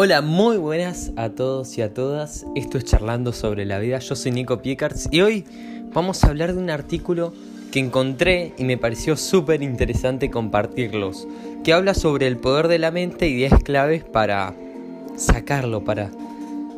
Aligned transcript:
Hola, 0.00 0.22
muy 0.22 0.58
buenas 0.58 1.10
a 1.16 1.30
todos 1.30 1.76
y 1.76 1.82
a 1.82 1.92
todas. 1.92 2.46
Esto 2.54 2.78
es 2.78 2.84
Charlando 2.84 3.32
sobre 3.32 3.64
la 3.64 3.80
vida. 3.80 3.98
Yo 3.98 4.14
soy 4.14 4.30
Nico 4.30 4.62
Piecards 4.62 5.08
y 5.10 5.22
hoy 5.22 5.44
vamos 5.92 6.22
a 6.22 6.28
hablar 6.28 6.52
de 6.54 6.60
un 6.60 6.70
artículo 6.70 7.32
que 7.72 7.80
encontré 7.80 8.52
y 8.58 8.62
me 8.62 8.78
pareció 8.78 9.16
súper 9.16 9.60
interesante 9.60 10.30
compartirlos, 10.30 11.26
que 11.64 11.72
habla 11.72 11.94
sobre 11.94 12.28
el 12.28 12.36
poder 12.36 12.68
de 12.68 12.78
la 12.78 12.92
mente 12.92 13.26
y 13.26 13.34
10 13.34 13.54
claves 13.64 14.04
para 14.04 14.54
sacarlo, 15.16 15.82
para 15.82 16.12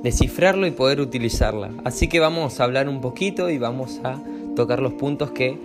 descifrarlo 0.02 0.66
y 0.66 0.70
poder 0.70 1.02
utilizarla. 1.02 1.72
Así 1.84 2.08
que 2.08 2.20
vamos 2.20 2.58
a 2.58 2.64
hablar 2.64 2.88
un 2.88 3.02
poquito 3.02 3.50
y 3.50 3.58
vamos 3.58 4.00
a 4.02 4.18
tocar 4.56 4.80
los 4.80 4.94
puntos 4.94 5.32
que 5.32 5.58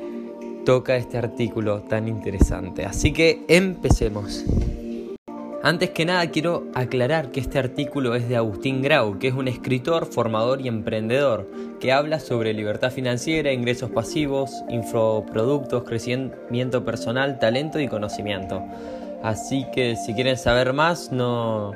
toca 0.65 0.97
este 0.97 1.17
artículo 1.17 1.83
tan 1.83 2.09
interesante. 2.09 2.83
Así 2.83 3.13
que 3.13 3.45
empecemos. 3.47 4.43
Antes 5.65 5.89
que 5.89 6.05
nada 6.05 6.29
quiero 6.29 6.67
aclarar 6.75 7.31
que 7.31 7.39
este 7.39 7.57
artículo 7.57 8.13
es 8.13 8.29
de 8.29 8.35
Agustín 8.35 8.83
Grau, 8.83 9.17
que 9.17 9.29
es 9.29 9.33
un 9.33 9.47
escritor, 9.47 10.05
formador 10.05 10.61
y 10.61 10.67
emprendedor, 10.67 11.49
que 11.79 11.91
habla 11.91 12.19
sobre 12.19 12.53
libertad 12.53 12.91
financiera, 12.91 13.51
ingresos 13.51 13.89
pasivos, 13.89 14.51
infoproductos, 14.69 15.83
crecimiento 15.83 16.85
personal, 16.85 17.39
talento 17.39 17.79
y 17.79 17.87
conocimiento. 17.87 18.63
Así 19.23 19.65
que 19.73 19.95
si 19.95 20.13
quieren 20.13 20.37
saber 20.37 20.71
más, 20.71 21.11
no 21.11 21.71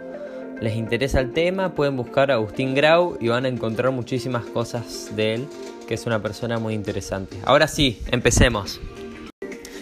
les 0.61 0.75
interesa 0.75 1.19
el 1.19 1.33
tema, 1.33 1.73
pueden 1.73 1.97
buscar 1.97 2.29
a 2.29 2.35
Agustín 2.35 2.75
Grau 2.75 3.17
y 3.19 3.29
van 3.29 3.45
a 3.45 3.47
encontrar 3.47 3.91
muchísimas 3.91 4.45
cosas 4.45 5.09
de 5.15 5.33
él, 5.33 5.47
que 5.87 5.95
es 5.95 6.05
una 6.05 6.21
persona 6.21 6.59
muy 6.59 6.75
interesante. 6.75 7.37
Ahora 7.43 7.67
sí, 7.67 7.99
empecemos. 8.11 8.79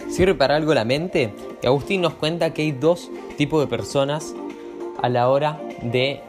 ¿Sirve 0.09 0.33
para 0.33 0.55
algo 0.55 0.73
la 0.73 0.85
mente? 0.85 1.33
Y 1.61 1.67
Agustín 1.67 2.01
nos 2.01 2.13
cuenta 2.13 2.53
que 2.53 2.61
hay 2.61 2.71
dos 2.71 3.11
tipos 3.37 3.61
de 3.61 3.67
personas 3.67 4.35
a 5.01 5.09
la 5.09 5.29
hora 5.29 5.61
de 5.81 6.21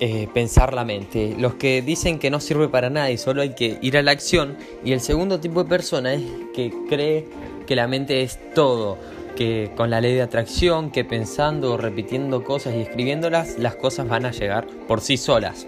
eh, 0.00 0.28
pensar 0.32 0.74
la 0.74 0.84
mente. 0.84 1.34
Los 1.36 1.54
que 1.54 1.82
dicen 1.82 2.20
que 2.20 2.30
no 2.30 2.38
sirve 2.38 2.68
para 2.68 2.88
nada 2.88 3.10
y 3.10 3.18
solo 3.18 3.42
hay 3.42 3.54
que 3.54 3.78
ir 3.82 3.96
a 3.96 4.02
la 4.02 4.12
acción. 4.12 4.56
Y 4.84 4.92
el 4.92 5.00
segundo 5.00 5.40
tipo 5.40 5.64
de 5.64 5.68
persona 5.68 6.14
es 6.14 6.22
que 6.54 6.72
cree 6.88 7.26
que 7.66 7.74
la 7.74 7.88
mente 7.88 8.22
es 8.22 8.38
todo. 8.54 8.96
Que 9.34 9.72
con 9.76 9.90
la 9.90 10.00
ley 10.00 10.14
de 10.14 10.22
atracción, 10.22 10.90
que 10.90 11.04
pensando, 11.04 11.76
repitiendo 11.76 12.44
cosas 12.44 12.74
y 12.74 12.80
escribiéndolas, 12.80 13.58
las 13.58 13.74
cosas 13.74 14.08
van 14.08 14.24
a 14.24 14.30
llegar 14.30 14.66
por 14.86 15.00
sí 15.00 15.16
solas. 15.16 15.66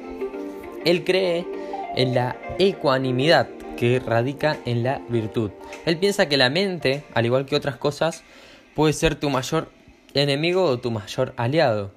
Él 0.85 1.05
cree 1.05 1.45
en 1.97 2.15
la 2.15 2.37
ecuanimidad, 2.59 3.49
que 3.77 3.99
radica 3.99 4.59
en 4.65 4.83
la 4.83 5.01
virtud. 5.09 5.51
Él 5.87 5.97
piensa 5.97 6.29
que 6.29 6.37
la 6.37 6.51
mente, 6.51 7.03
al 7.15 7.27
igual 7.27 7.47
que 7.47 7.57
otras 7.57 7.77
cosas, 7.77 8.23
puede 8.75 8.93
ser 8.93 9.15
tu 9.15 9.31
mayor 9.31 9.69
enemigo 10.15 10.65
o 10.65 10.79
tu 10.79 10.91
mayor 10.91 11.35
aliado. 11.37 11.93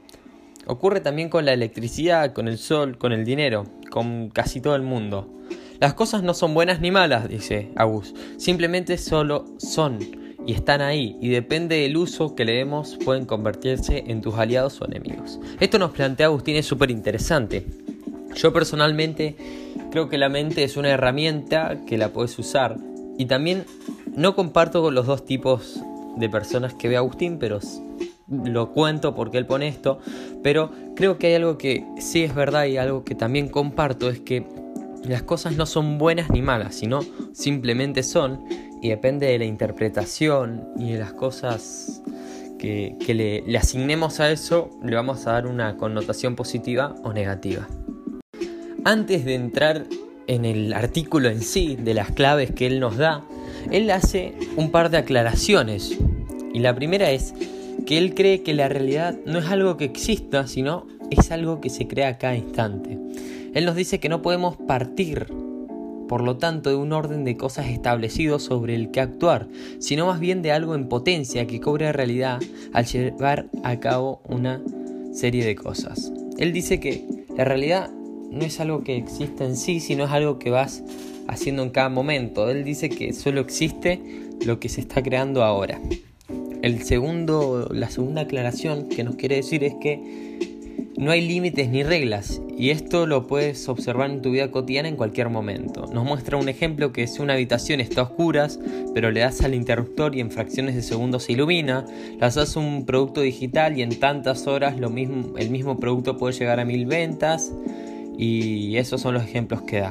Ocurre 0.66 1.02
también 1.02 1.30
con 1.30 1.46
la 1.46 1.54
electricidad, 1.54 2.34
con 2.34 2.48
el 2.48 2.58
sol, 2.58 2.98
con 2.98 3.12
el 3.12 3.26
dinero, 3.26 3.66
con 3.90 4.30
casi 4.30 4.62
todo 4.62 4.76
el 4.76 4.82
mundo. 4.82 5.30
Las 5.80 5.94
cosas 5.94 6.24
no 6.24 6.34
son 6.34 6.54
buenas 6.54 6.80
ni 6.80 6.92
malas, 6.92 7.28
dice 7.28 7.72
Agus, 7.76 8.14
simplemente 8.38 8.98
solo 8.98 9.46
son 9.58 10.00
y 10.46 10.54
están 10.54 10.82
ahí 10.82 11.18
y 11.22 11.30
depende 11.30 11.78
del 11.78 11.98
uso 11.98 12.36
que 12.36 12.46
le 12.46 12.54
demos 12.54 12.98
pueden 13.04 13.26
convertirse 13.26 14.04
en 14.08 14.22
tus 14.22 14.36
aliados 14.36 14.82
o 14.82 14.86
enemigos. 14.86 15.40
Esto 15.60 15.80
nos 15.80 15.92
plantea 15.92 16.28
Agustín 16.28 16.56
es 16.56 16.66
súper 16.66 16.92
interesante. 16.92 17.66
Yo 18.36 18.52
personalmente 18.52 19.36
Creo 19.94 20.10
que 20.10 20.18
la 20.18 20.28
mente 20.28 20.64
es 20.64 20.76
una 20.76 20.90
herramienta 20.90 21.82
que 21.86 22.00
la 22.00 22.10
puedes 22.10 22.40
usar. 22.40 22.78
Y 23.20 23.28
también 23.28 23.64
no 24.16 24.36
comparto 24.36 24.82
con 24.82 24.96
los 24.96 25.06
dos 25.06 25.24
tipos 25.24 25.80
de 26.18 26.30
personas 26.30 26.74
que 26.74 26.88
ve 26.88 26.98
Agustín, 26.98 27.38
pero 27.38 27.60
lo 28.28 28.72
cuento 28.72 29.16
porque 29.16 29.38
él 29.38 29.46
pone 29.46 29.68
esto. 29.68 30.00
Pero 30.42 30.72
creo 30.96 31.18
que 31.18 31.28
hay 31.28 31.34
algo 31.36 31.58
que 31.58 31.86
sí 32.00 32.24
es 32.24 32.36
verdad 32.36 32.66
y 32.66 32.78
algo 32.78 33.04
que 33.04 33.16
también 33.16 33.50
comparto, 33.50 34.10
es 34.10 34.20
que 34.20 34.46
las 35.04 35.24
cosas 35.24 35.56
no 35.56 35.66
son 35.66 35.98
buenas 35.98 36.30
ni 36.30 36.42
malas, 36.42 36.76
sino 36.76 37.02
simplemente 37.34 38.04
son 38.04 38.44
y 38.82 38.90
depende 38.90 39.28
de 39.28 39.40
la 39.40 39.46
interpretación 39.46 40.68
y 40.78 40.94
de 40.94 41.00
las 41.00 41.14
cosas 41.14 42.02
que, 42.60 42.96
le, 43.08 43.42
le 43.42 43.58
asignemos 43.58 44.22
a 44.22 44.32
eso, 44.32 44.70
le 44.84 44.96
vamos 44.96 45.28
a 45.28 45.34
dar 45.34 45.48
una 45.48 45.76
connotación 45.76 46.36
positiva 46.36 46.96
o 47.04 47.12
negativa. 47.12 47.68
Antes 48.86 49.26
de 49.26 49.36
entrar 49.36 49.86
en 50.28 50.46
el 50.46 50.74
artículo 50.74 51.30
en 51.30 51.42
sí, 51.42 51.76
de 51.76 51.94
las 51.94 52.12
claves 52.12 52.52
que 52.52 52.68
él 52.68 52.80
nos 52.80 52.98
da, 52.98 53.24
él 53.72 53.90
hace 53.92 54.34
un 54.56 54.72
par 54.72 54.90
de 54.90 54.98
aclaraciones. 54.98 55.98
Y 56.54 56.60
la 56.60 56.76
primera 56.76 57.12
es 57.12 57.34
que 57.86 57.98
él 57.98 58.14
cree 58.14 58.44
que 58.44 58.54
la 58.54 58.70
realidad 58.70 59.18
no 59.26 59.40
es 59.40 59.46
algo 59.46 59.78
que 59.78 59.86
exista, 59.86 60.48
sino 60.48 60.88
es 61.10 61.32
algo 61.32 61.62
que 61.62 61.70
se 61.70 61.88
crea 61.88 62.10
a 62.10 62.18
cada 62.18 62.36
instante. 62.36 62.98
Él 63.54 63.66
nos 63.66 63.76
dice 63.76 64.00
que 64.00 64.10
no 64.10 64.22
podemos 64.22 64.58
partir, 64.58 65.28
por 66.08 66.22
lo 66.22 66.38
tanto, 66.38 66.70
de 66.70 66.76
un 66.76 66.92
orden 66.92 67.24
de 67.24 67.38
cosas 67.38 67.68
establecido 67.68 68.40
sobre 68.40 68.76
el 68.76 68.92
que 68.92 69.02
actuar, 69.02 69.48
sino 69.80 70.08
más 70.08 70.20
bien 70.20 70.42
de 70.42 70.52
algo 70.52 70.76
en 70.76 70.90
potencia 70.90 71.46
que 71.46 71.60
cobra 71.60 71.92
realidad 71.92 72.40
al 72.74 72.86
llevar 72.86 73.48
a 73.64 73.80
cabo 73.80 74.22
una 74.28 74.62
serie 75.12 75.46
de 75.46 75.56
cosas. 75.56 76.12
Él 76.38 76.52
dice 76.52 76.80
que 76.80 77.06
la 77.38 77.46
realidad 77.46 77.92
no 78.32 78.44
es 78.44 78.60
algo 78.60 78.84
que 78.84 78.98
existe 78.98 79.46
en 79.46 79.56
sí, 79.56 79.80
sino 79.80 80.06
es 80.06 80.12
algo 80.12 80.40
que 80.40 80.50
vas 80.50 80.84
haciendo 81.28 81.62
en 81.64 81.70
cada 81.70 81.90
momento. 81.90 82.50
Él 82.50 82.64
dice 82.64 82.90
que 82.90 83.14
solo 83.14 83.42
existe 83.42 84.02
lo 84.46 84.60
que 84.60 84.70
se 84.70 84.82
está 84.82 85.04
creando 85.04 85.44
ahora. 85.44 85.80
El 86.64 86.82
segundo, 86.84 87.68
la 87.74 87.90
segunda 87.90 88.22
aclaración 88.22 88.88
que 88.88 89.04
nos 89.04 89.18
quiere 89.18 89.36
decir 89.36 89.66
es 89.66 89.74
que 89.82 90.40
no 90.96 91.12
hay 91.12 91.20
límites 91.20 91.68
ni 91.68 91.84
reglas 91.84 92.42
y 92.58 92.70
esto 92.70 93.06
lo 93.06 93.28
puedes 93.28 93.68
observar 93.68 94.10
en 94.10 94.22
tu 94.22 94.32
vida 94.32 94.50
cotidiana 94.50 94.88
en 94.88 94.96
cualquier 94.96 95.28
momento. 95.28 95.88
Nos 95.88 96.06
muestra 96.06 96.38
un 96.38 96.48
ejemplo 96.48 96.94
que 96.94 97.06
si 97.08 97.22
una 97.22 97.34
habitación 97.34 97.82
está 97.82 98.00
a 98.00 98.04
oscuras, 98.06 98.62
pero 98.94 99.12
le 99.12 99.20
das 99.20 99.42
al 99.42 99.56
interruptor 99.56 100.16
y 100.16 100.22
en 100.22 100.32
fracciones 100.32 100.76
de 100.76 100.84
segundos 100.84 101.24
se 101.24 101.34
ilumina, 101.34 101.86
das 102.18 102.56
un 102.56 102.86
producto 102.86 103.20
digital 103.20 103.78
y 103.78 103.82
en 103.82 104.00
tantas 104.00 104.48
horas 104.48 104.80
lo 104.80 104.90
mismo, 104.90 105.38
el 105.38 105.50
mismo 105.50 105.82
producto 105.82 106.16
puede 106.16 106.34
llegar 106.34 106.62
a 106.62 106.66
mil 106.66 106.86
ventas 106.86 107.52
y 108.18 108.78
esos 108.78 109.02
son 109.02 109.16
los 109.16 109.24
ejemplos 109.24 109.64
que 109.64 109.82
da. 109.82 109.90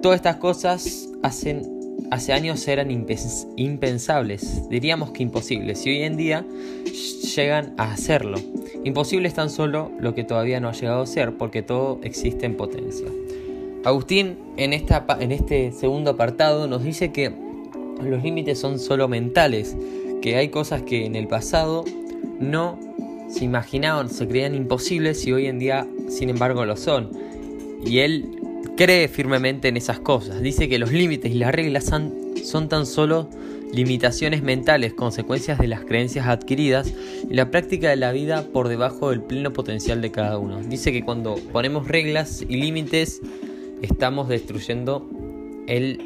Todas 0.00 0.16
estas 0.16 0.36
cosas 0.36 1.10
hacen, 1.22 1.77
hace 2.10 2.32
años 2.32 2.66
eran 2.68 2.90
impensables, 2.90 4.68
diríamos 4.68 5.10
que 5.10 5.22
imposibles, 5.22 5.84
y 5.86 5.90
hoy 5.90 6.02
en 6.02 6.16
día 6.16 6.44
llegan 7.36 7.74
a 7.76 7.92
hacerlo. 7.92 8.38
Imposible 8.84 9.28
es 9.28 9.34
tan 9.34 9.50
solo 9.50 9.90
lo 9.98 10.14
que 10.14 10.24
todavía 10.24 10.60
no 10.60 10.68
ha 10.68 10.72
llegado 10.72 11.02
a 11.02 11.06
ser, 11.06 11.36
porque 11.36 11.62
todo 11.62 12.00
existe 12.02 12.46
en 12.46 12.56
potencia. 12.56 13.08
Agustín, 13.84 14.36
en, 14.56 14.72
en 14.72 15.32
este 15.32 15.72
segundo 15.72 16.12
apartado, 16.12 16.66
nos 16.66 16.82
dice 16.82 17.12
que 17.12 17.32
los 18.02 18.22
límites 18.22 18.58
son 18.58 18.78
solo 18.78 19.08
mentales, 19.08 19.76
que 20.22 20.36
hay 20.36 20.48
cosas 20.48 20.82
que 20.82 21.06
en 21.06 21.14
el 21.14 21.28
pasado 21.28 21.84
no 22.40 22.78
se 23.28 23.44
imaginaban, 23.44 24.08
se 24.08 24.26
creían 24.26 24.54
imposibles 24.54 25.26
y 25.26 25.32
hoy 25.32 25.46
en 25.46 25.58
día, 25.58 25.86
sin 26.08 26.30
embargo, 26.30 26.64
lo 26.64 26.76
son 26.76 27.10
y 27.84 27.98
él 28.00 28.37
cree 28.78 29.08
firmemente 29.08 29.66
en 29.66 29.76
esas 29.76 29.98
cosas. 29.98 30.40
Dice 30.40 30.68
que 30.68 30.78
los 30.78 30.92
límites 30.92 31.32
y 31.32 31.34
las 31.34 31.52
reglas 31.52 31.84
son, 31.86 32.68
tan 32.68 32.86
solo 32.86 33.28
limitaciones 33.72 34.44
mentales, 34.44 34.94
consecuencias 34.94 35.58
de 35.58 35.66
las 35.66 35.80
creencias 35.80 36.28
adquiridas 36.28 36.94
y 37.28 37.34
la 37.34 37.50
práctica 37.50 37.90
de 37.90 37.96
la 37.96 38.12
vida 38.12 38.44
por 38.52 38.68
debajo 38.68 39.10
del 39.10 39.20
pleno 39.20 39.52
potencial 39.52 40.00
de 40.00 40.12
cada 40.12 40.38
uno. 40.38 40.62
Dice 40.62 40.92
que 40.92 41.02
cuando 41.02 41.34
ponemos 41.52 41.88
reglas 41.88 42.44
y 42.48 42.56
límites 42.56 43.20
estamos 43.82 44.28
destruyendo 44.28 45.10
el 45.66 45.98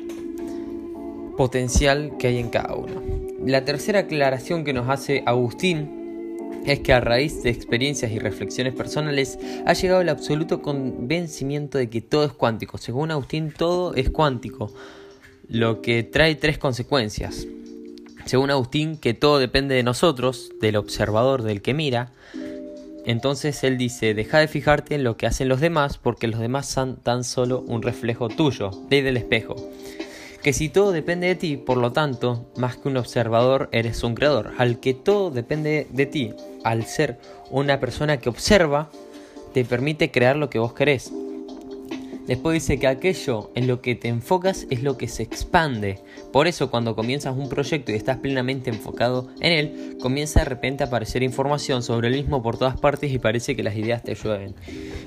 potencial 1.37 2.13
que 2.19 2.29
hay 2.29 2.39
en 2.39 2.49
cada 2.49 2.75
uno. 2.75 3.03
La 3.45 3.67
tercera 3.67 4.01
aclaración 4.01 4.65
que 4.65 4.73
nos 4.73 4.89
hace 4.89 5.23
Agustín 5.27 6.02
es 6.65 6.81
que 6.81 6.93
a 6.93 7.01
raíz 7.01 7.43
de 7.43 7.51
experiencias 7.51 8.13
y 8.13 8.19
reflexiones 8.19 8.75
personales 8.75 9.39
ha 9.67 9.73
llegado 9.73 10.01
el 10.01 10.09
absoluto 10.09 10.63
convencimiento 10.63 11.79
de 11.79 11.91
que 11.91 12.01
todo 12.01 12.25
es 12.25 12.33
cuántico. 12.33 12.79
Según 12.79 13.11
Agustín, 13.11 13.53
todo 13.57 13.95
es 13.95 14.11
cuántico, 14.11 14.73
lo 15.49 15.83
que 15.83 16.03
trae 16.03 16.35
tres 16.35 16.59
consecuencias. 16.59 17.47
Según 18.25 18.51
Agustín, 18.51 18.97
que 18.97 19.15
todo 19.15 19.39
depende 19.39 19.75
de 19.75 19.83
nosotros, 19.83 20.53
del 20.61 20.77
observador, 20.77 21.43
del 21.43 21.63
que 21.63 21.75
mira. 21.75 22.13
Entonces 23.05 23.65
él 23.65 23.79
dice, 23.79 24.15
deja 24.15 24.39
de 24.39 24.47
fijarte 24.47 24.95
en 24.95 25.03
lo 25.03 25.17
que 25.17 25.27
hacen 25.27 25.49
los 25.49 25.61
demás 25.61 25.99
porque 25.99 26.29
los 26.29 26.39
demás 26.39 26.69
son 26.69 26.97
tan 26.97 27.25
solo 27.25 27.65
un 27.67 27.83
reflejo 27.83 28.29
tuyo, 28.29 28.71
ley 28.89 29.03
del 29.03 29.17
espejo 29.17 29.57
que 30.43 30.53
si 30.53 30.69
todo 30.69 30.91
depende 30.93 31.29
de 31.29 31.35
ti, 31.37 31.57
por 31.57 31.77
lo 31.77 31.93
tanto, 31.93 32.47
más 32.57 32.77
que 32.77 32.89
un 32.89 32.97
observador, 32.97 33.69
eres 33.73 34.03
un 34.03 34.15
creador. 34.15 34.53
Al 34.59 34.81
que 34.81 34.93
todo 34.93 35.31
depende 35.31 35.87
de 35.91 36.07
ti, 36.07 36.35
al 36.65 36.85
ser 36.85 37.19
una 37.51 37.79
persona 37.79 38.17
que 38.17 38.29
observa, 38.29 38.91
te 39.55 39.65
permite 39.65 40.11
crear 40.11 40.37
lo 40.37 40.51
que 40.51 40.59
vos 40.59 40.73
querés. 40.73 41.13
Después 42.27 42.55
dice 42.55 42.79
que 42.79 42.87
aquello 42.87 43.51
en 43.55 43.67
lo 43.67 43.81
que 43.81 43.95
te 43.95 44.09
enfocas 44.09 44.67
es 44.71 44.83
lo 44.83 44.97
que 44.97 45.09
se 45.09 45.23
expande. 45.23 45.99
Por 46.33 46.47
eso 46.47 46.71
cuando 46.71 46.95
comienzas 46.95 47.37
un 47.37 47.49
proyecto 47.49 47.93
y 47.93 47.97
estás 47.97 48.19
plenamente 48.19 48.71
enfocado 48.71 49.29
en 49.41 49.53
él, 49.53 49.97
comienza 50.01 50.41
de 50.41 50.47
repente 50.47 50.85
a 50.85 50.87
aparecer 50.87 51.23
información 51.23 51.83
sobre 51.83 52.09
el 52.09 52.15
mismo 52.15 52.43
por 52.43 52.59
todas 52.59 52.79
partes 52.79 53.13
y 53.13 53.19
parece 53.19 53.57
que 53.57 53.63
las 53.63 53.77
ideas 53.77 54.03
te 54.03 54.15
llueven. 54.15 54.55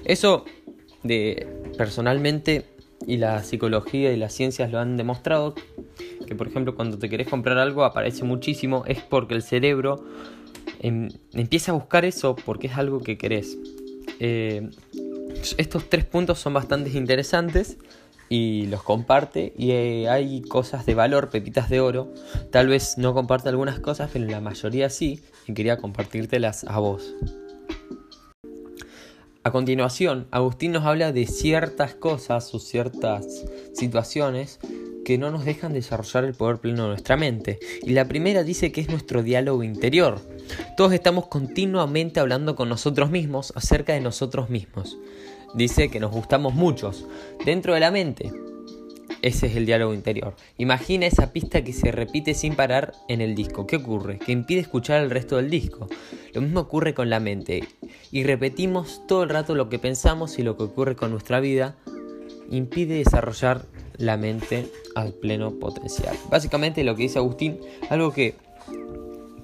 Eso 0.04 0.46
de 1.04 1.48
personalmente 1.78 2.66
y 3.08 3.18
la 3.18 3.44
psicología 3.44 4.12
y 4.12 4.18
las 4.18 4.34
ciencias 4.34 4.72
lo 4.72 4.80
han 4.80 4.98
demostrado 4.98 5.56
que 6.26 6.36
por 6.36 6.48
ejemplo 6.48 6.76
cuando 6.76 6.98
te 6.98 7.10
querés 7.10 7.28
comprar 7.28 7.58
algo 7.58 7.84
aparece 7.84 8.24
muchísimo 8.24 8.84
es 8.88 9.02
porque 9.02 9.34
el 9.34 9.44
cerebro 9.44 10.04
em, 10.80 11.10
empieza 11.34 11.72
a 11.72 11.76
buscar 11.76 12.06
eso 12.06 12.36
porque 12.36 12.68
es 12.68 12.78
algo 12.78 13.00
que 13.02 13.18
querés. 13.18 13.58
Eh, 14.20 14.70
estos 15.58 15.90
tres 15.90 16.06
puntos 16.06 16.40
son 16.40 16.54
bastante 16.54 16.90
interesantes 16.92 17.78
y 18.30 18.66
los 18.68 18.82
comparte 18.82 19.54
y 19.58 19.72
eh, 19.72 20.10
hay 20.10 20.42
cosas 20.42 20.86
de 20.86 20.96
valor, 20.96 21.30
pepitas 21.30 21.70
de 21.70 21.80
oro. 21.80 22.12
Tal 22.52 22.68
vez 22.68 22.98
no 22.98 23.14
comparte 23.14 23.50
algunas 23.50 23.80
cosas, 23.80 24.10
pero 24.12 24.26
la 24.26 24.42
mayoría 24.42 24.90
sí 24.90 25.22
y 25.48 25.54
quería 25.54 25.78
compartírtelas 25.78 26.64
a 26.68 26.80
vos. 26.80 27.14
A 29.46 29.52
continuación, 29.52 30.26
Agustín 30.32 30.72
nos 30.72 30.86
habla 30.86 31.12
de 31.12 31.28
ciertas 31.28 31.94
cosas 31.94 32.52
o 32.56 32.58
ciertas 32.58 33.46
situaciones 33.74 34.60
que 35.06 35.20
no 35.20 35.30
nos 35.30 35.46
dejan 35.46 35.72
desarrollar 35.72 36.24
el 36.24 36.34
poder 36.34 36.58
pleno 36.58 36.82
de 36.82 36.90
nuestra 36.90 37.16
mente. 37.16 37.60
Y 37.84 37.92
la 37.92 38.08
primera 38.08 38.42
dice 38.42 38.72
que 38.72 38.82
es 38.82 38.90
nuestro 38.90 39.22
diálogo 39.22 39.62
interior. 39.62 40.20
Todos 40.76 40.94
estamos 40.94 41.28
continuamente 41.28 42.20
hablando 42.20 42.56
con 42.56 42.70
nosotros 42.70 43.12
mismos 43.12 43.54
acerca 43.56 43.94
de 43.94 44.02
nosotros 44.02 44.50
mismos. 44.50 44.98
Dice 45.54 45.92
que 45.92 46.00
nos 46.00 46.10
gustamos 46.10 46.56
muchos. 46.56 47.06
Dentro 47.46 47.76
de 47.76 47.82
la 47.82 47.92
mente. 47.92 48.32
Ese 49.22 49.46
es 49.46 49.56
el 49.56 49.68
diálogo 49.68 49.94
interior. 49.94 50.36
Imagina 50.58 51.06
esa 51.06 51.32
pista 51.34 51.64
que 51.64 51.72
se 51.72 51.92
repite 51.92 52.34
sin 52.34 52.56
parar 52.56 52.94
en 53.08 53.22
el 53.22 53.36
disco. 53.36 53.68
¿Qué 53.68 53.76
ocurre? 53.76 54.18
Que 54.18 54.32
impide 54.32 54.62
escuchar 54.62 55.04
el 55.04 55.12
resto 55.12 55.36
del 55.38 55.52
disco. 55.52 55.88
Lo 56.36 56.42
mismo 56.42 56.60
ocurre 56.60 56.94
con 56.94 57.10
la 57.10 57.22
mente. 57.22 57.64
Y 58.12 58.24
repetimos 58.24 59.02
todo 59.08 59.24
el 59.24 59.30
rato 59.30 59.56
lo 59.56 59.70
que 59.70 59.80
pensamos 59.80 60.38
y 60.38 60.44
lo 60.44 60.58
que 60.58 60.64
ocurre 60.64 60.98
con 60.98 61.12
nuestra 61.12 61.40
vida 61.40 61.78
impide 62.52 62.96
desarrollar 62.96 63.66
la 63.98 64.18
mente 64.18 64.68
al 64.96 65.14
pleno 65.14 65.52
potencial. 65.52 66.14
Básicamente 66.30 66.84
lo 66.84 66.96
que 66.96 67.04
dice 67.04 67.20
Agustín, 67.20 67.58
algo 67.90 68.12
que, 68.12 68.36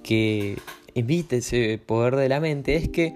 que 0.04 0.58
evite 0.94 1.38
ese 1.38 1.80
poder 1.84 2.18
de 2.18 2.28
la 2.28 2.42
mente 2.42 2.76
es 2.76 2.90
que 2.90 3.16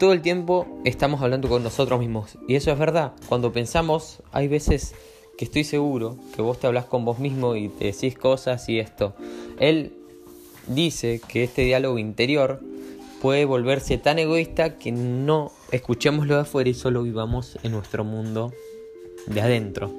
todo 0.00 0.12
el 0.12 0.20
tiempo 0.20 0.66
estamos 0.84 1.22
hablando 1.22 1.48
con 1.48 1.62
nosotros 1.62 2.00
mismos. 2.00 2.36
Y 2.48 2.56
eso 2.56 2.72
es 2.72 2.78
verdad. 2.78 3.12
Cuando 3.28 3.52
pensamos, 3.52 4.20
hay 4.32 4.48
veces 4.48 4.96
que 5.38 5.44
estoy 5.44 5.62
seguro 5.62 6.16
que 6.34 6.42
vos 6.42 6.58
te 6.58 6.66
hablas 6.66 6.86
con 6.86 7.04
vos 7.04 7.20
mismo 7.20 7.54
y 7.54 7.68
te 7.68 7.84
decís 7.84 8.18
cosas 8.18 8.68
y 8.68 8.80
esto. 8.80 9.14
Él 9.60 9.92
dice 10.66 11.20
que 11.28 11.44
este 11.44 11.62
diálogo 11.62 11.98
interior 11.98 12.60
puede 13.22 13.44
volverse 13.44 13.98
tan 13.98 14.18
egoísta 14.18 14.78
que 14.78 14.90
no 14.90 15.52
escuchemos 15.70 16.26
lo 16.26 16.34
de 16.34 16.40
afuera 16.40 16.68
y 16.68 16.74
solo 16.74 17.04
vivamos 17.04 17.56
en 17.62 17.70
nuestro 17.70 18.02
mundo 18.02 18.52
de 19.28 19.40
adentro. 19.40 19.94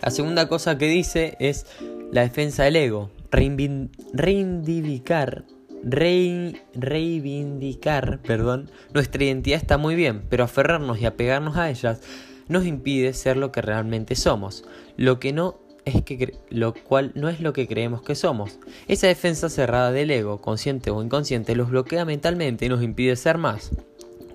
La 0.00 0.12
segunda 0.12 0.46
cosa 0.46 0.78
que 0.78 0.86
dice 0.86 1.36
es 1.40 1.66
la 2.12 2.20
defensa 2.20 2.62
del 2.62 2.76
ego, 2.76 3.10
reivindicar, 3.32 5.46
reivindicar, 5.82 8.20
perdón, 8.22 8.70
nuestra 8.94 9.24
identidad 9.24 9.58
está 9.58 9.76
muy 9.76 9.96
bien, 9.96 10.22
pero 10.30 10.44
aferrarnos 10.44 11.00
y 11.00 11.06
apegarnos 11.06 11.56
a 11.56 11.70
ellas 11.70 12.02
nos 12.46 12.66
impide 12.66 13.14
ser 13.14 13.36
lo 13.36 13.50
que 13.50 13.62
realmente 13.62 14.14
somos, 14.14 14.64
lo 14.96 15.18
que 15.18 15.32
no 15.32 15.58
es 15.84 16.02
que 16.02 16.34
lo 16.50 16.74
cual 16.74 17.12
no 17.14 17.28
es 17.28 17.40
lo 17.40 17.52
que 17.52 17.66
creemos 17.66 18.02
que 18.02 18.14
somos. 18.14 18.58
Esa 18.88 19.06
defensa 19.06 19.48
cerrada 19.48 19.92
del 19.92 20.10
ego, 20.10 20.40
consciente 20.40 20.90
o 20.90 21.02
inconsciente, 21.02 21.56
los 21.56 21.70
bloquea 21.70 22.04
mentalmente 22.04 22.66
y 22.66 22.68
nos 22.68 22.82
impide 22.82 23.16
ser 23.16 23.38
más. 23.38 23.70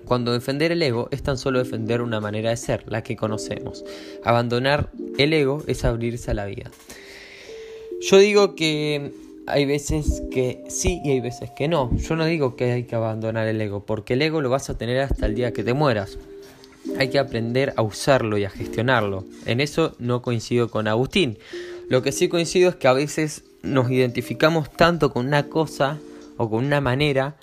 Cuando 0.04 0.32
defender 0.32 0.72
el 0.72 0.82
ego 0.82 1.08
es 1.10 1.22
tan 1.22 1.36
solo 1.36 1.58
defender 1.58 2.00
una 2.00 2.20
manera 2.20 2.50
de 2.50 2.56
ser, 2.56 2.84
la 2.90 3.02
que 3.02 3.16
conocemos. 3.16 3.84
Abandonar 4.24 4.90
el 5.18 5.32
ego 5.32 5.62
es 5.66 5.84
abrirse 5.84 6.30
a 6.30 6.34
la 6.34 6.46
vida. 6.46 6.70
Yo 8.00 8.18
digo 8.18 8.54
que 8.54 9.12
hay 9.46 9.66
veces 9.66 10.22
que 10.30 10.64
sí 10.68 11.00
y 11.04 11.10
hay 11.10 11.20
veces 11.20 11.50
que 11.56 11.68
no. 11.68 11.90
Yo 11.96 12.16
no 12.16 12.24
digo 12.24 12.56
que 12.56 12.72
hay 12.72 12.84
que 12.84 12.94
abandonar 12.94 13.46
el 13.48 13.60
ego, 13.60 13.84
porque 13.84 14.14
el 14.14 14.22
ego 14.22 14.40
lo 14.40 14.50
vas 14.50 14.70
a 14.70 14.78
tener 14.78 15.00
hasta 15.00 15.26
el 15.26 15.34
día 15.34 15.52
que 15.52 15.64
te 15.64 15.74
mueras. 15.74 16.18
Hay 16.96 17.10
que 17.10 17.18
aprender 17.18 17.74
a 17.76 17.82
usarlo 17.82 18.38
y 18.38 18.44
a 18.44 18.50
gestionarlo. 18.50 19.24
En 19.46 19.60
eso 19.60 19.94
no 19.98 20.22
coincido 20.22 20.70
con 20.70 20.88
Agustín. 20.88 21.38
Lo 21.88 22.02
que 22.02 22.12
sí 22.12 22.28
coincido 22.28 22.70
es 22.70 22.76
que 22.76 22.88
a 22.88 22.92
veces 22.92 23.44
nos 23.62 23.90
identificamos 23.90 24.70
tanto 24.70 25.12
con 25.12 25.26
una 25.26 25.48
cosa 25.48 25.98
o 26.36 26.48
con 26.48 26.64
una 26.64 26.80
manera 26.80 27.36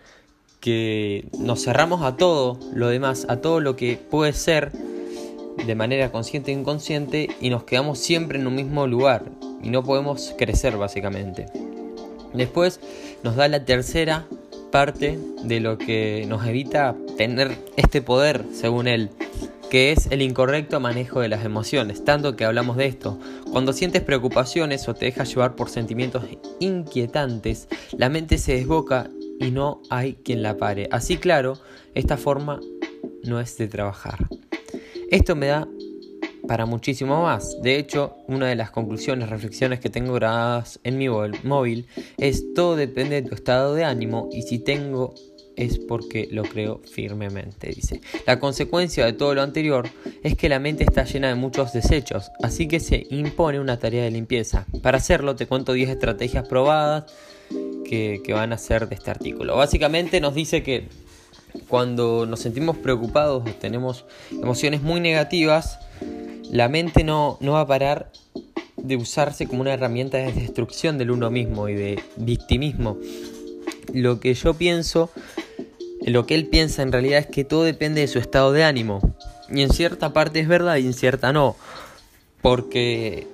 que 0.60 1.28
nos 1.38 1.64
cerramos 1.64 2.02
a 2.02 2.18
todo 2.18 2.60
lo 2.74 2.88
demás, 2.88 3.28
a 3.30 3.38
todo 3.38 3.60
lo 3.60 3.76
que 3.76 3.98
puede 3.98 4.34
ser 4.34 4.72
de 4.72 5.76
manera 5.76 6.12
consciente 6.12 6.52
e 6.52 6.56
inconsciente 6.56 7.30
y 7.40 7.50
nos 7.50 7.64
quedamos 7.64 8.00
siempre 8.00 8.40
en 8.40 8.48
un 8.48 8.56
mismo 8.56 8.88
lugar 8.88 9.26
y 9.62 9.70
no 9.70 9.84
podemos 9.84 10.34
crecer 10.38 10.78
básicamente. 10.78 11.46
Después 12.34 12.80
nos 13.24 13.36
da 13.36 13.48
la 13.48 13.64
tercera 13.64 14.28
parte 14.76 15.18
de 15.46 15.62
lo 15.62 15.78
que 15.78 16.26
nos 16.28 16.46
evita 16.46 16.98
tener 17.16 17.58
este 17.78 18.02
poder, 18.02 18.44
según 18.52 18.90
él, 18.90 19.10
que 19.70 19.94
es 19.94 20.08
el 20.12 20.22
incorrecto 20.22 20.82
manejo 20.82 21.22
de 21.22 21.30
las 21.30 21.46
emociones, 21.46 22.04
tanto 22.04 22.36
que 22.36 22.44
hablamos 22.44 22.76
de 22.76 22.88
esto. 22.88 23.18
Cuando 23.54 23.72
sientes 23.72 24.02
preocupaciones 24.02 24.90
o 24.90 24.94
te 24.94 25.06
dejas 25.06 25.30
llevar 25.30 25.56
por 25.56 25.70
sentimientos 25.70 26.26
inquietantes, 26.60 27.70
la 27.98 28.10
mente 28.10 28.38
se 28.38 28.56
desboca 28.56 29.10
y 29.40 29.52
no 29.52 29.82
hay 29.90 30.16
quien 30.16 30.44
la 30.44 30.58
pare. 30.58 30.90
Así 30.92 31.16
claro, 31.16 31.58
esta 31.94 32.18
forma 32.18 32.60
no 33.24 33.40
es 33.40 33.58
de 33.58 33.70
trabajar. 33.70 34.28
Esto 35.10 35.38
me 35.38 35.48
da 35.48 35.70
para 36.48 36.66
muchísimo 36.66 37.22
más. 37.24 37.62
De 37.62 37.78
hecho, 37.78 38.18
una 38.28 38.48
de 38.48 38.56
las 38.56 38.72
conclusiones, 38.72 39.30
reflexiones 39.30 39.80
que 39.80 39.90
tengo 39.90 40.14
grabadas 40.14 40.80
en 40.84 40.98
mi 40.98 41.08
móvil 41.44 41.88
es 42.18 42.54
todo 42.54 42.76
depende 42.76 43.22
de 43.22 43.30
tu 43.30 43.36
estado 43.36 43.74
de 43.74 43.84
ánimo 43.84 44.30
y 44.32 44.44
si 44.44 44.60
tengo 44.60 45.14
es 45.56 45.80
porque 45.80 46.28
lo 46.32 46.44
creo 46.44 46.82
firmemente, 46.92 47.70
dice. 47.70 48.02
La 48.26 48.40
consecuencia 48.40 49.06
de 49.06 49.14
todo 49.14 49.34
lo 49.34 49.42
anterior 49.42 49.88
es 50.24 50.36
que 50.36 50.50
la 50.50 50.60
mente 50.60 50.84
está 50.84 51.06
llena 51.06 51.30
de 51.30 51.36
muchos 51.36 51.74
desechos, 51.74 52.32
así 52.44 52.68
que 52.68 52.80
se 52.80 53.08
impone 53.10 53.60
una 53.60 53.80
tarea 53.80 54.04
de 54.04 54.12
limpieza. 54.12 54.66
Para 54.82 54.98
hacerlo 54.98 55.36
te 55.36 55.48
cuento 55.48 55.74
10 55.74 55.90
estrategias 55.90 56.48
probadas 56.48 57.06
que, 57.86 58.22
van 58.34 58.54
a 58.54 58.58
ser 58.58 58.90
de 58.90 58.96
este 58.96 59.12
artículo. 59.12 59.56
Básicamente 59.56 60.20
nos 60.20 60.34
dice 60.34 60.64
que 60.64 60.88
cuando 61.70 62.26
nos 62.26 62.42
sentimos 62.42 62.78
preocupados 62.78 63.44
o 63.48 63.54
tenemos 63.54 64.06
emociones 64.32 64.82
muy 64.82 65.00
negativas, 65.00 65.80
la 66.52 66.70
mente 66.70 67.04
no, 67.04 67.38
no 67.42 67.54
va 67.54 67.62
a 67.62 67.68
parar 67.68 68.12
de 68.78 68.96
usarse 68.96 69.48
como 69.48 69.62
una 69.62 69.74
herramienta 69.74 70.18
de 70.18 70.32
destrucción 70.32 70.98
del 70.98 71.12
uno 71.12 71.32
mismo 71.32 71.70
y 71.70 71.76
de 71.76 72.04
victimismo. 72.18 72.98
Lo 73.94 74.20
que 74.20 74.34
yo 74.34 74.54
pienso, 74.54 75.10
lo 76.02 76.26
que 76.26 76.36
él 76.36 76.48
piensa 76.48 76.82
en 76.82 76.92
realidad 76.92 77.20
es 77.20 77.28
que 77.28 77.44
todo 77.44 77.64
depende 77.64 78.02
de 78.02 78.08
su 78.08 78.20
estado 78.20 78.52
de 78.52 78.64
ánimo. 78.64 79.00
Y 79.50 79.62
en 79.62 79.72
cierta 79.72 80.14
parte 80.14 80.40
es 80.40 80.48
verdad 80.48 80.78
y 80.78 80.86
en 80.86 80.94
cierta 80.94 81.32
no. 81.34 81.56
Porque 82.42 83.28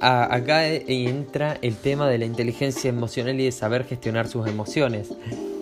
acá 0.00 0.66
entra 0.68 1.58
el 1.62 1.76
tema 1.76 2.08
de 2.08 2.18
la 2.18 2.26
inteligencia 2.26 2.88
emocional 2.88 3.40
y 3.40 3.44
de 3.44 3.52
saber 3.52 3.84
gestionar 3.84 4.28
sus 4.28 4.46
emociones. 4.46 5.10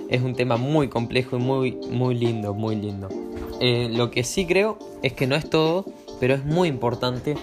Es 0.08 0.22
un 0.22 0.34
tema 0.34 0.56
muy 0.56 0.88
complejo 0.88 1.36
y 1.36 1.40
muy, 1.40 1.72
muy 1.72 2.14
lindo, 2.14 2.54
muy 2.54 2.76
lindo. 2.76 3.08
Eh, 3.60 3.88
lo 3.90 4.10
que 4.10 4.24
sí 4.24 4.46
creo 4.46 4.78
es 5.02 5.12
que 5.12 5.26
no 5.26 5.36
es 5.36 5.48
todo, 5.48 5.86
pero 6.22 6.36
es 6.36 6.44
muy 6.44 6.68
importante 6.68 7.34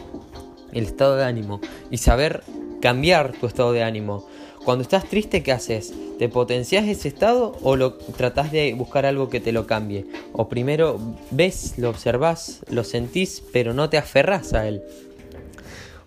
el 0.72 0.86
estado 0.86 1.18
de 1.18 1.26
ánimo 1.26 1.60
y 1.92 1.98
saber 1.98 2.46
cambiar 2.82 3.34
tu 3.34 3.46
estado 3.46 3.74
de 3.74 3.84
ánimo. 3.84 4.26
Cuando 4.64 4.84
estás 4.84 5.04
triste, 5.04 5.44
¿qué 5.44 5.52
haces? 5.52 5.94
¿Te 6.18 6.30
potencias 6.30 6.88
ese 6.88 7.10
estado 7.10 7.58
o 7.62 7.76
lo 7.76 7.96
tratás 7.96 8.54
de 8.54 8.74
buscar 8.74 9.06
algo 9.06 9.28
que 9.28 9.42
te 9.42 9.52
lo 9.52 9.68
cambie? 9.68 10.06
O 10.32 10.48
primero 10.48 10.98
ves, 11.30 11.74
lo 11.78 11.90
observas, 11.90 12.62
lo 12.70 12.86
sentís, 12.86 13.44
pero 13.52 13.74
no 13.74 13.90
te 13.90 13.98
aferras 13.98 14.54
a 14.54 14.66
él. 14.66 14.82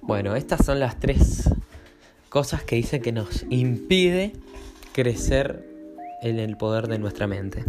Bueno, 0.00 0.34
estas 0.34 0.64
son 0.64 0.80
las 0.80 0.98
tres 0.98 1.50
cosas 2.30 2.62
que 2.62 2.76
dice 2.76 3.02
que 3.02 3.12
nos 3.12 3.44
impide 3.50 4.32
crecer 4.94 5.68
en 6.22 6.38
el 6.38 6.56
poder 6.56 6.88
de 6.88 6.98
nuestra 6.98 7.26
mente. 7.26 7.66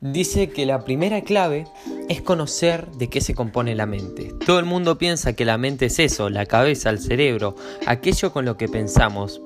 Dice 0.00 0.50
que 0.50 0.64
la 0.64 0.84
primera 0.84 1.22
clave 1.22 1.66
es 2.08 2.22
conocer 2.22 2.88
de 2.92 3.08
qué 3.08 3.20
se 3.20 3.34
compone 3.34 3.74
la 3.74 3.84
mente. 3.84 4.32
Todo 4.46 4.60
el 4.60 4.64
mundo 4.64 4.96
piensa 4.96 5.32
que 5.32 5.44
la 5.44 5.58
mente 5.58 5.86
es 5.86 5.98
eso, 5.98 6.30
la 6.30 6.46
cabeza, 6.46 6.90
el 6.90 7.00
cerebro, 7.00 7.56
aquello 7.84 8.32
con 8.32 8.44
lo 8.44 8.56
que 8.56 8.68
pensamos. 8.68 9.40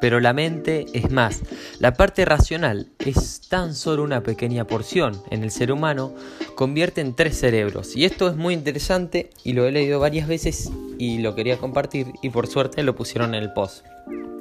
pero 0.00 0.20
la 0.20 0.32
mente 0.32 0.86
es 0.92 1.10
más. 1.10 1.40
La 1.78 1.94
parte 1.94 2.24
racional 2.24 2.88
es 2.98 3.40
tan 3.48 3.74
solo 3.74 4.02
una 4.02 4.22
pequeña 4.22 4.66
porción 4.66 5.20
en 5.30 5.42
el 5.42 5.50
ser 5.50 5.72
humano, 5.72 6.14
convierte 6.54 7.00
en 7.00 7.14
tres 7.14 7.38
cerebros. 7.38 7.96
Y 7.96 8.04
esto 8.04 8.28
es 8.28 8.36
muy 8.36 8.54
interesante 8.54 9.30
y 9.42 9.54
lo 9.54 9.66
he 9.66 9.72
leído 9.72 9.98
varias 9.98 10.28
veces 10.28 10.70
y 10.98 11.18
lo 11.18 11.34
quería 11.34 11.58
compartir 11.58 12.12
y 12.22 12.30
por 12.30 12.46
suerte 12.46 12.82
lo 12.82 12.94
pusieron 12.94 13.34
en 13.34 13.42
el 13.42 13.52
post. 13.52 13.86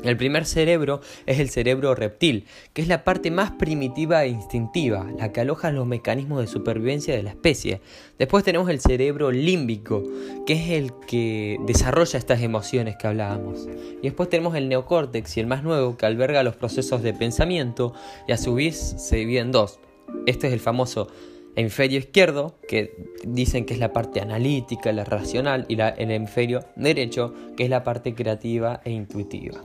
El 0.05 0.17
primer 0.17 0.45
cerebro 0.45 1.01
es 1.25 1.39
el 1.39 1.50
cerebro 1.50 1.95
reptil, 1.95 2.45
que 2.74 2.81
es 2.81 2.88
la 2.88 3.03
parte 3.03 3.31
más 3.31 3.51
primitiva 3.51 4.24
e 4.24 4.29
instintiva, 4.29 5.07
la 5.17 5.31
que 5.31 5.41
aloja 5.41 5.71
los 5.71 5.88
mecanismos 5.88 6.41
de 6.41 6.47
supervivencia 6.47 7.15
de 7.15 7.24
la 7.24 7.31
especie. 7.31 7.81
Después 8.19 8.43
tenemos 8.43 8.69
el 8.69 8.79
cerebro 8.79 9.31
límbico, 9.31 10.03
que 10.45 10.53
es 10.53 10.69
el 10.69 10.93
que 11.07 11.57
desarrolla 11.65 12.19
estas 12.19 12.41
emociones 12.41 12.95
que 12.97 13.07
hablábamos. 13.07 13.67
Y 14.00 14.03
después 14.03 14.29
tenemos 14.29 14.55
el 14.55 14.69
neocórtex 14.69 15.38
y 15.38 15.39
el 15.39 15.47
más 15.47 15.63
nuevo, 15.63 15.97
que 15.97 16.05
alberga 16.05 16.43
los 16.43 16.55
procesos 16.55 17.01
de 17.01 17.13
pensamiento 17.13 17.93
y 18.27 18.31
a 18.31 18.38
su 18.38 18.53
vez 18.53 18.95
se 18.97 19.17
divide 19.17 19.39
en 19.39 19.51
dos. 19.51 19.79
Este 20.27 20.47
es 20.47 20.53
el 20.53 20.59
famoso 20.59 21.07
hemisferio 21.55 22.00
izquierdo, 22.00 22.59
que 22.67 22.95
dicen 23.25 23.65
que 23.65 23.74
es 23.74 23.79
la 23.79 23.93
parte 23.93 24.21
analítica, 24.21 24.91
la 24.91 25.05
racional, 25.05 25.65
y 25.67 25.79
el 25.79 26.12
hemisferio 26.12 26.59
derecho, 26.75 27.33
que 27.57 27.63
es 27.63 27.69
la 27.69 27.83
parte 27.83 28.13
creativa 28.13 28.81
e 28.83 28.91
intuitiva. 28.91 29.62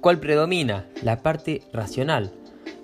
¿Cuál 0.00 0.20
predomina? 0.20 0.86
La 1.02 1.22
parte 1.22 1.62
racional. 1.72 2.32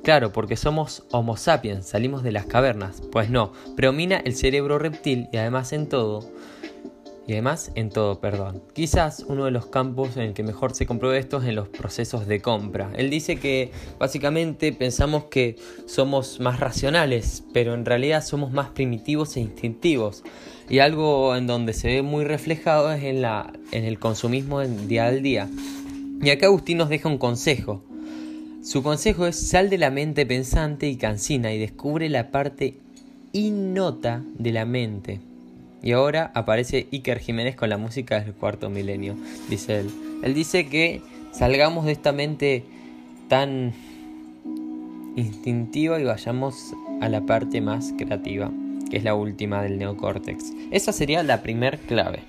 Claro, 0.02 0.32
porque 0.32 0.56
somos 0.56 1.04
Homo 1.12 1.36
sapiens, 1.36 1.86
salimos 1.86 2.22
de 2.22 2.32
las 2.32 2.46
cavernas. 2.46 3.00
Pues 3.12 3.30
no, 3.30 3.52
predomina 3.76 4.16
el 4.18 4.34
cerebro 4.34 4.78
reptil 4.78 5.28
y 5.32 5.36
además 5.36 5.72
en 5.72 5.88
todo. 5.88 6.28
Y 7.26 7.34
además 7.34 7.70
en 7.76 7.88
todo, 7.88 8.18
perdón. 8.20 8.64
Quizás 8.74 9.24
uno 9.28 9.44
de 9.44 9.52
los 9.52 9.66
campos 9.66 10.16
en 10.16 10.24
el 10.24 10.34
que 10.34 10.42
mejor 10.42 10.74
se 10.74 10.86
compruebe 10.86 11.18
esto 11.18 11.38
es 11.38 11.44
en 11.44 11.54
los 11.54 11.68
procesos 11.68 12.26
de 12.26 12.40
compra. 12.40 12.90
Él 12.96 13.10
dice 13.10 13.36
que 13.36 13.70
básicamente 14.00 14.72
pensamos 14.72 15.24
que 15.24 15.56
somos 15.86 16.40
más 16.40 16.58
racionales, 16.58 17.44
pero 17.54 17.74
en 17.74 17.84
realidad 17.84 18.24
somos 18.24 18.50
más 18.50 18.70
primitivos 18.70 19.36
e 19.36 19.40
instintivos. 19.40 20.24
Y 20.68 20.80
algo 20.80 21.36
en 21.36 21.46
donde 21.46 21.74
se 21.74 21.88
ve 21.88 22.02
muy 22.02 22.24
reflejado 22.24 22.90
es 22.90 23.04
en, 23.04 23.24
en 23.24 23.84
el 23.84 24.00
consumismo 24.00 24.60
día 24.60 25.06
al 25.06 25.22
día. 25.22 25.48
Y 26.22 26.30
acá 26.30 26.46
Agustín 26.46 26.78
nos 26.78 26.88
deja 26.88 27.08
un 27.08 27.18
consejo. 27.18 27.82
Su 28.62 28.84
consejo 28.84 29.26
es 29.26 29.34
sal 29.34 29.68
de 29.70 29.76
la 29.76 29.90
mente 29.90 30.24
pensante 30.24 30.88
y 30.88 30.94
cansina 30.94 31.52
y 31.52 31.58
descubre 31.58 32.08
la 32.08 32.30
parte 32.30 32.78
innota 33.32 34.22
de 34.38 34.52
la 34.52 34.64
mente. 34.64 35.18
Y 35.82 35.90
ahora 35.90 36.30
aparece 36.34 36.86
Iker 36.92 37.18
Jiménez 37.18 37.56
con 37.56 37.70
la 37.70 37.76
música 37.76 38.20
del 38.20 38.34
cuarto 38.34 38.70
milenio, 38.70 39.16
dice 39.50 39.80
él. 39.80 39.90
Él 40.22 40.32
dice 40.32 40.68
que 40.68 41.02
salgamos 41.32 41.86
de 41.86 41.92
esta 41.92 42.12
mente 42.12 42.62
tan 43.26 43.72
instintiva 45.16 46.00
y 46.00 46.04
vayamos 46.04 46.72
a 47.00 47.08
la 47.08 47.22
parte 47.22 47.60
más 47.60 47.92
creativa, 47.98 48.52
que 48.88 48.98
es 48.98 49.02
la 49.02 49.16
última 49.16 49.60
del 49.60 49.76
neocórtex. 49.76 50.52
Esa 50.70 50.92
sería 50.92 51.24
la 51.24 51.42
primer 51.42 51.80
clave. 51.80 52.20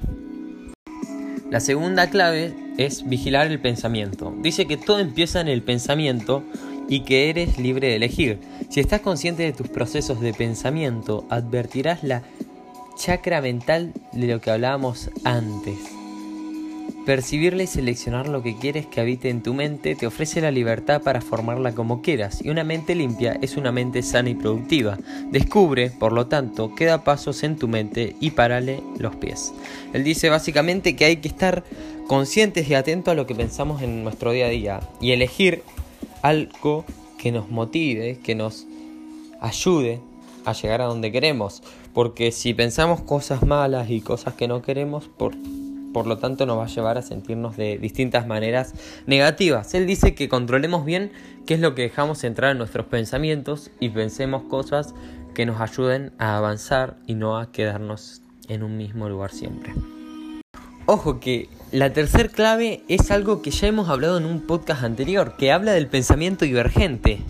La 1.53 1.59
segunda 1.59 2.09
clave 2.09 2.51
es 2.79 3.07
vigilar 3.07 3.45
el 3.45 3.59
pensamiento. 3.59 4.33
Dice 4.39 4.65
que 4.65 4.75
todo 4.75 4.97
empieza 4.97 5.39
en 5.39 5.47
el 5.47 5.61
pensamiento 5.61 6.43
y 6.89 7.01
que 7.01 7.29
eres 7.29 7.59
libre 7.59 7.89
de 7.89 7.95
elegir. 7.97 8.39
Si 8.69 8.79
estás 8.79 9.01
consciente 9.01 9.43
de 9.43 9.53
tus 9.53 9.67
procesos 9.67 10.19
de 10.19 10.33
pensamiento, 10.33 11.27
advertirás 11.29 12.03
la 12.03 12.23
chakra 12.97 13.39
mental 13.39 13.93
de 14.13 14.25
lo 14.25 14.41
que 14.41 14.49
hablábamos 14.49 15.11
antes. 15.25 15.77
Percibirle 17.05 17.65
y 17.65 17.67
seleccionar 17.67 18.29
lo 18.29 18.41
que 18.41 18.55
quieres 18.55 18.85
que 18.85 19.01
habite 19.01 19.29
en 19.29 19.43
tu 19.43 19.53
mente 19.53 19.93
te 19.93 20.07
ofrece 20.07 20.39
la 20.39 20.51
libertad 20.51 21.01
para 21.01 21.19
formarla 21.19 21.75
como 21.75 22.01
quieras 22.01 22.39
y 22.41 22.49
una 22.49 22.63
mente 22.63 22.95
limpia 22.95 23.37
es 23.41 23.57
una 23.57 23.73
mente 23.73 24.01
sana 24.03 24.29
y 24.29 24.35
productiva. 24.35 24.97
Descubre, 25.29 25.91
por 25.91 26.13
lo 26.13 26.27
tanto, 26.27 26.73
qué 26.75 26.85
da 26.85 27.03
pasos 27.03 27.43
en 27.43 27.57
tu 27.57 27.67
mente 27.67 28.15
y 28.21 28.31
parale 28.31 28.81
los 28.99 29.17
pies. 29.17 29.51
Él 29.91 30.05
dice 30.05 30.29
básicamente 30.29 30.95
que 30.95 31.03
hay 31.03 31.17
que 31.17 31.27
estar 31.27 31.65
conscientes 32.07 32.69
y 32.69 32.73
atentos 32.73 33.11
a 33.11 33.15
lo 33.15 33.27
que 33.27 33.35
pensamos 33.35 33.81
en 33.81 34.05
nuestro 34.05 34.31
día 34.31 34.45
a 34.45 34.49
día 34.49 34.79
y 35.01 35.11
elegir 35.11 35.61
algo 36.21 36.85
que 37.17 37.33
nos 37.33 37.49
motive, 37.49 38.19
que 38.23 38.33
nos 38.33 38.65
ayude 39.41 39.99
a 40.45 40.53
llegar 40.53 40.81
a 40.81 40.85
donde 40.85 41.11
queremos. 41.11 41.63
Porque 41.93 42.31
si 42.31 42.53
pensamos 42.53 43.01
cosas 43.01 43.43
malas 43.43 43.89
y 43.89 43.99
cosas 43.99 44.35
que 44.35 44.47
no 44.47 44.61
queremos, 44.61 45.09
por 45.17 45.35
por 45.93 46.07
lo 46.07 46.17
tanto 46.17 46.45
nos 46.45 46.57
va 46.57 46.65
a 46.65 46.67
llevar 46.67 46.97
a 46.97 47.01
sentirnos 47.01 47.55
de 47.55 47.77
distintas 47.77 48.27
maneras 48.27 48.73
negativas. 49.05 49.73
Él 49.73 49.85
dice 49.85 50.15
que 50.15 50.27
controlemos 50.27 50.83
bien 50.83 51.11
qué 51.45 51.53
es 51.53 51.59
lo 51.59 51.75
que 51.75 51.83
dejamos 51.83 52.23
entrar 52.23 52.51
en 52.51 52.57
nuestros 52.57 52.87
pensamientos 52.87 53.71
y 53.79 53.89
pensemos 53.89 54.43
cosas 54.43 54.93
que 55.33 55.45
nos 55.45 55.61
ayuden 55.61 56.11
a 56.17 56.37
avanzar 56.37 56.97
y 57.07 57.15
no 57.15 57.37
a 57.37 57.51
quedarnos 57.51 58.21
en 58.49 58.63
un 58.63 58.77
mismo 58.77 59.07
lugar 59.07 59.31
siempre. 59.31 59.73
Ojo 60.85 61.19
que 61.19 61.47
la 61.71 61.93
tercer 61.93 62.29
clave 62.29 62.83
es 62.89 63.09
algo 63.09 63.41
que 63.41 63.51
ya 63.51 63.67
hemos 63.67 63.87
hablado 63.89 64.17
en 64.17 64.25
un 64.25 64.41
podcast 64.41 64.83
anterior, 64.83 65.35
que 65.37 65.51
habla 65.51 65.71
del 65.71 65.87
pensamiento 65.87 66.43
divergente. 66.43 67.21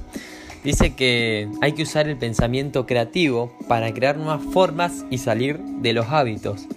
Dice 0.63 0.95
que 0.95 1.49
hay 1.61 1.73
que 1.73 1.83
usar 1.83 2.07
el 2.07 2.17
pensamiento 2.17 2.85
creativo 2.85 3.55
para 3.67 3.93
crear 3.93 4.17
nuevas 4.17 4.41
formas 4.41 5.05
y 5.11 5.19
salir 5.19 5.59
de 5.59 5.93
los 5.93 6.07
hábitos. 6.07 6.67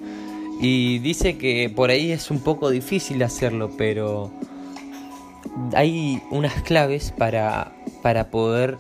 Y 0.61 0.99
dice 1.01 1.37
que 1.37 1.71
por 1.75 1.91
ahí 1.91 2.13
es 2.13 2.31
un 2.31 2.41
poco 2.41 2.71
difícil 2.71 3.23
hacerlo, 3.23 3.71
pero 3.77 4.31
hay 5.75 6.23
unas 6.31 6.63
claves 6.63 7.13
para, 7.17 7.73
para 8.03 8.31
poder 8.31 8.79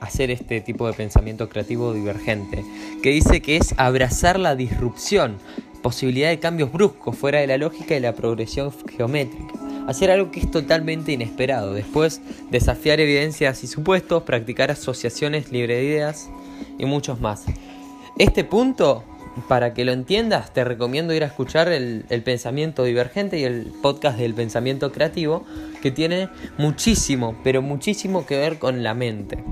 hacer 0.00 0.30
este 0.30 0.60
tipo 0.60 0.86
de 0.86 0.94
pensamiento 0.94 1.48
creativo 1.48 1.92
divergente, 1.92 2.64
que 3.02 3.10
dice 3.10 3.40
que 3.42 3.56
es 3.56 3.74
abrazar 3.76 4.38
la 4.40 4.56
disrupción, 4.56 5.36
posibilidad 5.82 6.30
de 6.30 6.38
cambios 6.38 6.72
bruscos 6.72 7.16
fuera 7.16 7.40
de 7.40 7.46
la 7.46 7.58
lógica 7.58 7.94
y 7.94 8.00
la 8.00 8.14
progresión 8.14 8.72
geométrica. 8.96 9.54
Hacer 9.86 10.10
algo 10.10 10.30
que 10.30 10.40
es 10.40 10.50
totalmente 10.50 11.12
inesperado, 11.12 11.74
después 11.74 12.20
desafiar 12.50 13.00
evidencias 13.00 13.64
y 13.64 13.66
supuestos, 13.66 14.22
practicar 14.22 14.70
asociaciones 14.70 15.50
libre 15.52 15.76
de 15.76 15.84
ideas 15.84 16.30
y 16.78 16.86
muchos 16.86 17.20
más. 17.20 17.44
Este 18.18 18.44
punto 18.44 19.04
para 19.48 19.74
que 19.74 19.84
lo 19.84 19.92
entiendas, 19.92 20.52
te 20.52 20.64
recomiendo 20.64 21.14
ir 21.14 21.22
a 21.22 21.26
escuchar 21.26 21.68
el, 21.68 22.04
pensamiento 22.24 22.84
divergente 22.84 23.38
y 23.38 23.44
el 23.44 23.72
podcast 23.82 24.18
del 24.18 24.34
pensamiento 24.34 24.92
creativo, 24.92 25.44
que 25.82 25.90
tiene 25.90 26.28
muchísimo, 26.58 27.38
pero 27.42 27.62
muchísimo 27.62 28.26
que 28.26 28.36
ver 28.36 28.58
con 28.58 28.82
la 28.82 28.94
mente. 28.94 29.42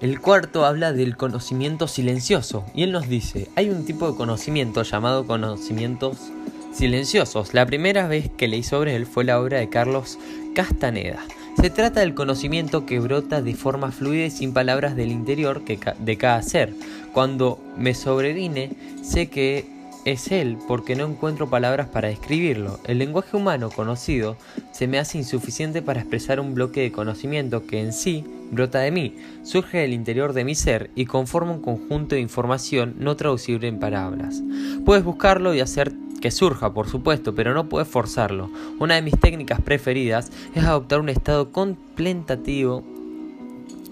El 0.00 0.20
cuarto 0.20 0.64
habla 0.64 0.92
del 0.92 1.16
conocimiento 1.16 1.88
silencioso 1.88 2.64
y 2.74 2.84
él 2.84 2.92
nos 2.92 3.08
dice, 3.08 3.48
hay 3.56 3.70
un 3.70 3.84
tipo 3.84 4.10
de 4.10 4.16
conocimiento 4.16 4.82
llamado 4.82 5.26
conocimientos 5.26 6.30
silenciosos. 6.72 7.52
La 7.54 7.66
primera 7.66 8.06
vez 8.06 8.30
que 8.36 8.46
leí 8.46 8.62
sobre 8.62 8.94
él 8.94 9.06
fue 9.06 9.24
la 9.24 9.40
obra 9.40 9.58
de 9.58 9.68
Carlos 9.68 10.18
Castaneda. 10.54 11.20
Se 11.60 11.70
trata 11.70 12.00
del 12.00 12.14
conocimiento 12.14 12.86
que 12.86 13.00
brota 13.00 13.42
de 13.42 13.52
forma 13.52 13.90
fluida 13.90 14.26
y 14.26 14.30
sin 14.30 14.52
palabras 14.52 14.94
del 14.94 15.10
interior 15.10 15.64
de 15.64 16.16
cada 16.16 16.40
ser. 16.42 16.72
Cuando 17.12 17.58
me 17.76 17.94
sobrevine, 17.94 18.70
sé 19.02 19.26
que 19.26 19.66
es 20.04 20.30
él 20.30 20.56
porque 20.68 20.94
no 20.94 21.04
encuentro 21.04 21.50
palabras 21.50 21.88
para 21.88 22.08
describirlo. 22.08 22.78
El 22.84 22.98
lenguaje 22.98 23.36
humano 23.36 23.70
conocido 23.70 24.36
se 24.70 24.86
me 24.86 25.00
hace 25.00 25.18
insuficiente 25.18 25.82
para 25.82 25.98
expresar 25.98 26.38
un 26.38 26.54
bloque 26.54 26.80
de 26.80 26.92
conocimiento 26.92 27.66
que 27.66 27.80
en 27.80 27.92
sí 27.92 28.24
brota 28.50 28.78
de 28.78 28.90
mí, 28.90 29.16
surge 29.42 29.78
del 29.78 29.92
interior 29.92 30.32
de 30.32 30.44
mi 30.44 30.54
ser 30.54 30.90
y 30.94 31.06
conforma 31.06 31.52
un 31.52 31.60
conjunto 31.60 32.14
de 32.14 32.20
información 32.20 32.94
no 32.98 33.16
traducible 33.16 33.68
en 33.68 33.80
palabras. 33.80 34.42
Puedes 34.84 35.04
buscarlo 35.04 35.54
y 35.54 35.60
hacer 35.60 35.92
que 36.20 36.30
surja, 36.30 36.72
por 36.72 36.88
supuesto, 36.88 37.34
pero 37.34 37.54
no 37.54 37.68
puedes 37.68 37.88
forzarlo. 37.88 38.50
Una 38.78 38.94
de 38.94 39.02
mis 39.02 39.18
técnicas 39.18 39.60
preferidas 39.60 40.30
es 40.54 40.64
adoptar 40.64 41.00
un 41.00 41.08
estado 41.08 41.52
contemplativo 41.52 42.84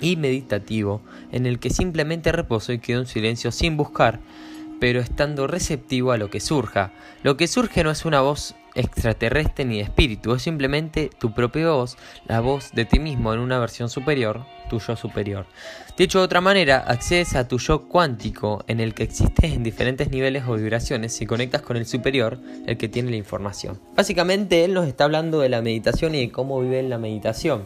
y 0.01 0.17
meditativo 0.17 1.01
en 1.33 1.47
el 1.47 1.59
que 1.59 1.71
simplemente 1.71 2.33
reposo 2.33 2.73
y 2.73 2.79
quedo 2.79 3.01
en 3.01 3.07
silencio 3.07 3.53
sin 3.53 3.77
buscar, 3.77 4.21
pero 4.81 5.01
estando 5.01 5.47
receptivo 5.47 6.13
a 6.13 6.19
lo 6.19 6.31
que 6.31 6.41
surja. 6.41 6.93
Lo 7.23 7.37
que 7.37 7.49
surge 7.49 7.83
no 7.83 7.91
es 7.91 8.05
una 8.05 8.21
voz 8.21 8.55
extraterrestre 8.77 9.65
ni 9.65 9.79
de 9.79 9.83
espíritu, 9.83 10.35
es 10.35 10.43
simplemente 10.43 11.11
tu 11.19 11.33
propia 11.33 11.71
voz, 11.71 11.97
la 12.27 12.41
voz 12.41 12.73
de 12.73 12.85
ti 12.85 12.99
mismo 12.99 13.35
en 13.35 13.41
una 13.41 13.59
versión 13.59 13.89
superior, 13.89 14.45
tu 14.69 14.79
yo 14.79 14.97
superior. 14.97 15.47
Dicho 15.97 16.19
de 16.19 16.25
otra 16.25 16.41
manera, 16.41 16.79
accedes 16.79 17.35
a 17.35 17.49
tu 17.49 17.59
yo 17.59 17.89
cuántico 17.89 18.65
en 18.69 18.81
el 18.81 18.95
que 18.95 19.03
existes 19.03 19.53
en 19.53 19.63
diferentes 19.63 20.11
niveles 20.11 20.45
o 20.47 20.55
vibraciones 20.55 21.21
y 21.21 21.27
conectas 21.27 21.63
con 21.63 21.77
el 21.77 21.87
superior, 21.87 22.39
el 22.67 22.77
que 22.77 22.89
tiene 22.89 23.11
la 23.11 23.17
información. 23.17 23.81
Básicamente 23.95 24.65
él 24.65 24.75
nos 24.75 24.87
está 24.87 25.05
hablando 25.05 25.41
de 25.41 25.49
la 25.49 25.63
meditación 25.63 26.15
y 26.15 26.21
de 26.21 26.31
cómo 26.31 26.61
vive 26.61 26.79
en 26.79 26.91
la 26.91 26.99
meditación. 26.99 27.65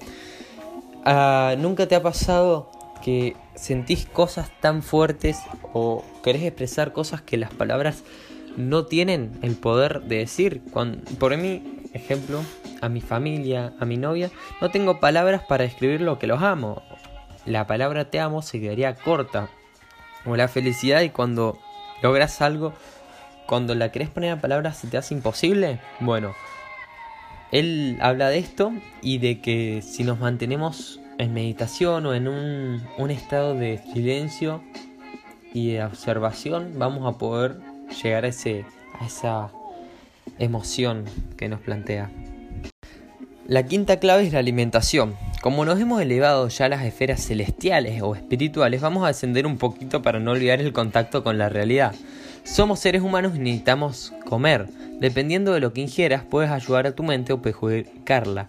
Ah, 1.04 1.54
¿Nunca 1.58 1.88
te 1.88 1.96
ha 1.96 2.02
pasado 2.02 2.70
que 3.02 3.34
sentís 3.54 4.06
cosas 4.06 4.50
tan 4.60 4.82
fuertes 4.82 5.38
o 5.72 6.04
querés 6.22 6.42
expresar 6.42 6.92
cosas 6.92 7.22
que 7.22 7.36
las 7.36 7.52
palabras 7.52 8.02
no 8.56 8.86
tienen 8.86 9.38
el 9.42 9.56
poder 9.56 10.02
de 10.02 10.18
decir? 10.18 10.62
por 11.18 11.36
mí 11.36 11.80
ejemplo, 11.92 12.42
a 12.80 12.88
mi 12.88 13.00
familia, 13.00 13.72
a 13.78 13.84
mi 13.84 13.96
novia, 13.96 14.30
no 14.60 14.70
tengo 14.70 15.00
palabras 15.00 15.42
para 15.48 15.64
describir 15.64 16.00
lo 16.00 16.18
que 16.18 16.26
los 16.26 16.42
amo. 16.42 16.82
La 17.46 17.66
palabra 17.66 18.10
te 18.10 18.20
amo 18.20 18.42
se 18.42 18.60
quedaría 18.60 18.94
corta. 18.94 19.48
O 20.26 20.36
la 20.36 20.48
felicidad 20.48 21.00
y 21.00 21.10
cuando 21.10 21.58
logras 22.02 22.42
algo, 22.42 22.74
cuando 23.46 23.74
la 23.74 23.90
querés 23.90 24.10
poner 24.10 24.32
a 24.32 24.40
palabras 24.40 24.76
se 24.78 24.88
te 24.88 24.98
hace 24.98 25.14
imposible. 25.14 25.80
Bueno, 26.00 26.34
él 27.52 27.98
habla 28.00 28.28
de 28.28 28.38
esto 28.38 28.72
y 29.02 29.18
de 29.18 29.40
que 29.40 29.82
si 29.82 30.04
nos 30.04 30.20
mantenemos 30.20 31.00
en 31.18 31.32
meditación 31.32 32.06
o 32.06 32.14
en 32.14 32.28
un, 32.28 32.82
un 32.98 33.10
estado 33.10 33.54
de 33.54 33.78
silencio 33.92 34.62
y 35.52 35.72
de 35.72 35.84
observación, 35.84 36.74
vamos 36.76 37.12
a 37.12 37.18
poder 37.18 37.60
llegar 38.02 38.24
a, 38.24 38.28
ese, 38.28 38.64
a 38.98 39.06
esa 39.06 39.50
emoción 40.38 41.04
que 41.36 41.48
nos 41.48 41.60
plantea. 41.60 42.10
La 43.46 43.64
quinta 43.64 43.98
clave 43.98 44.24
es 44.24 44.32
la 44.32 44.38
alimentación. 44.38 45.16
Como 45.42 45.64
nos 45.64 45.80
hemos 45.80 46.00
elevado 46.00 46.48
ya 46.48 46.66
a 46.66 46.68
las 46.68 46.84
esferas 46.84 47.26
celestiales 47.26 48.00
o 48.02 48.14
espirituales, 48.14 48.80
vamos 48.80 49.04
a 49.04 49.08
descender 49.08 49.46
un 49.46 49.58
poquito 49.58 50.02
para 50.02 50.20
no 50.20 50.32
olvidar 50.32 50.60
el 50.60 50.72
contacto 50.72 51.24
con 51.24 51.36
la 51.36 51.48
realidad. 51.48 51.94
Somos 52.44 52.78
seres 52.78 53.02
humanos 53.02 53.32
y 53.34 53.38
necesitamos 53.40 54.12
comer. 54.24 54.68
Dependiendo 55.00 55.52
de 55.52 55.60
lo 55.60 55.72
que 55.72 55.80
ingieras, 55.80 56.22
puedes 56.22 56.50
ayudar 56.50 56.86
a 56.86 56.92
tu 56.92 57.02
mente 57.02 57.32
o 57.32 57.42
perjudicarla. 57.42 58.48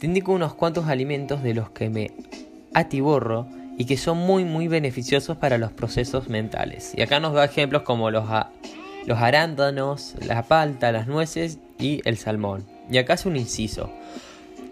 Te 0.00 0.06
indico 0.06 0.32
unos 0.32 0.54
cuantos 0.54 0.86
alimentos 0.86 1.42
de 1.42 1.54
los 1.54 1.70
que 1.70 1.90
me 1.90 2.10
atiborro 2.74 3.46
y 3.78 3.84
que 3.84 3.96
son 3.96 4.18
muy 4.18 4.44
muy 4.44 4.68
beneficiosos 4.68 5.36
para 5.36 5.58
los 5.58 5.72
procesos 5.72 6.28
mentales. 6.28 6.92
Y 6.96 7.02
acá 7.02 7.20
nos 7.20 7.32
da 7.32 7.44
ejemplos 7.44 7.82
como 7.82 8.10
los, 8.10 8.24
los 9.06 9.18
arándanos, 9.18 10.14
la 10.24 10.42
palta, 10.42 10.92
las 10.92 11.06
nueces 11.06 11.58
y 11.78 12.00
el 12.04 12.16
salmón. 12.16 12.66
Y 12.90 12.98
acá 12.98 13.14
es 13.14 13.26
un 13.26 13.36
inciso. 13.36 13.90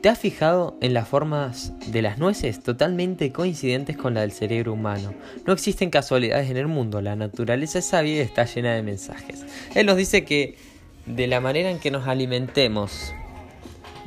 ¿Te 0.01 0.09
has 0.09 0.19
fijado 0.19 0.79
en 0.81 0.95
las 0.95 1.07
formas 1.07 1.75
de 1.89 2.01
las 2.01 2.17
nueces 2.17 2.63
totalmente 2.63 3.33
coincidentes 3.33 3.99
con 3.99 4.15
la 4.15 4.23
del 4.23 4.33
cerebro 4.33 4.73
humano? 4.73 5.13
No 5.47 5.53
existen 5.53 5.91
casualidades 5.91 6.51
en 6.51 6.57
el 6.57 6.69
mundo, 6.69 7.03
la 7.03 7.17
naturaleza 7.17 7.81
es 7.81 7.85
sabia 7.85 8.17
y 8.17 8.21
está 8.21 8.47
llena 8.47 8.73
de 8.73 8.83
mensajes. 8.83 9.45
Él 9.75 9.85
nos 9.85 9.99
dice 9.99 10.25
que 10.25 10.57
de 11.05 11.27
la 11.27 11.41
manera 11.41 11.71
en 11.71 11.79
que 11.79 11.91
nos 11.91 12.07
alimentemos 12.07 13.13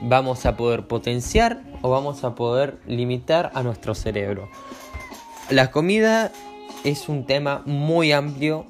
vamos 0.01 0.47
a 0.47 0.57
poder 0.57 0.87
potenciar 0.87 1.61
o 1.83 1.91
vamos 1.91 2.23
a 2.23 2.33
poder 2.33 2.77
limitar 2.87 3.51
a 3.53 3.61
nuestro 3.61 3.93
cerebro. 3.93 4.49
La 5.53 5.69
comida 5.69 6.31
es 6.83 7.09
un 7.09 7.27
tema 7.27 7.61
muy 7.67 8.11
amplio 8.11 8.65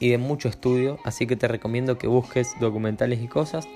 y 0.00 0.08
de 0.08 0.18
mucho 0.18 0.48
estudio, 0.48 0.98
así 1.04 1.28
que 1.28 1.36
te 1.36 1.46
recomiendo 1.46 1.96
que 1.96 2.08
busques 2.08 2.56
documentales 2.58 3.22
y 3.22 3.28
cosas. 3.28 3.68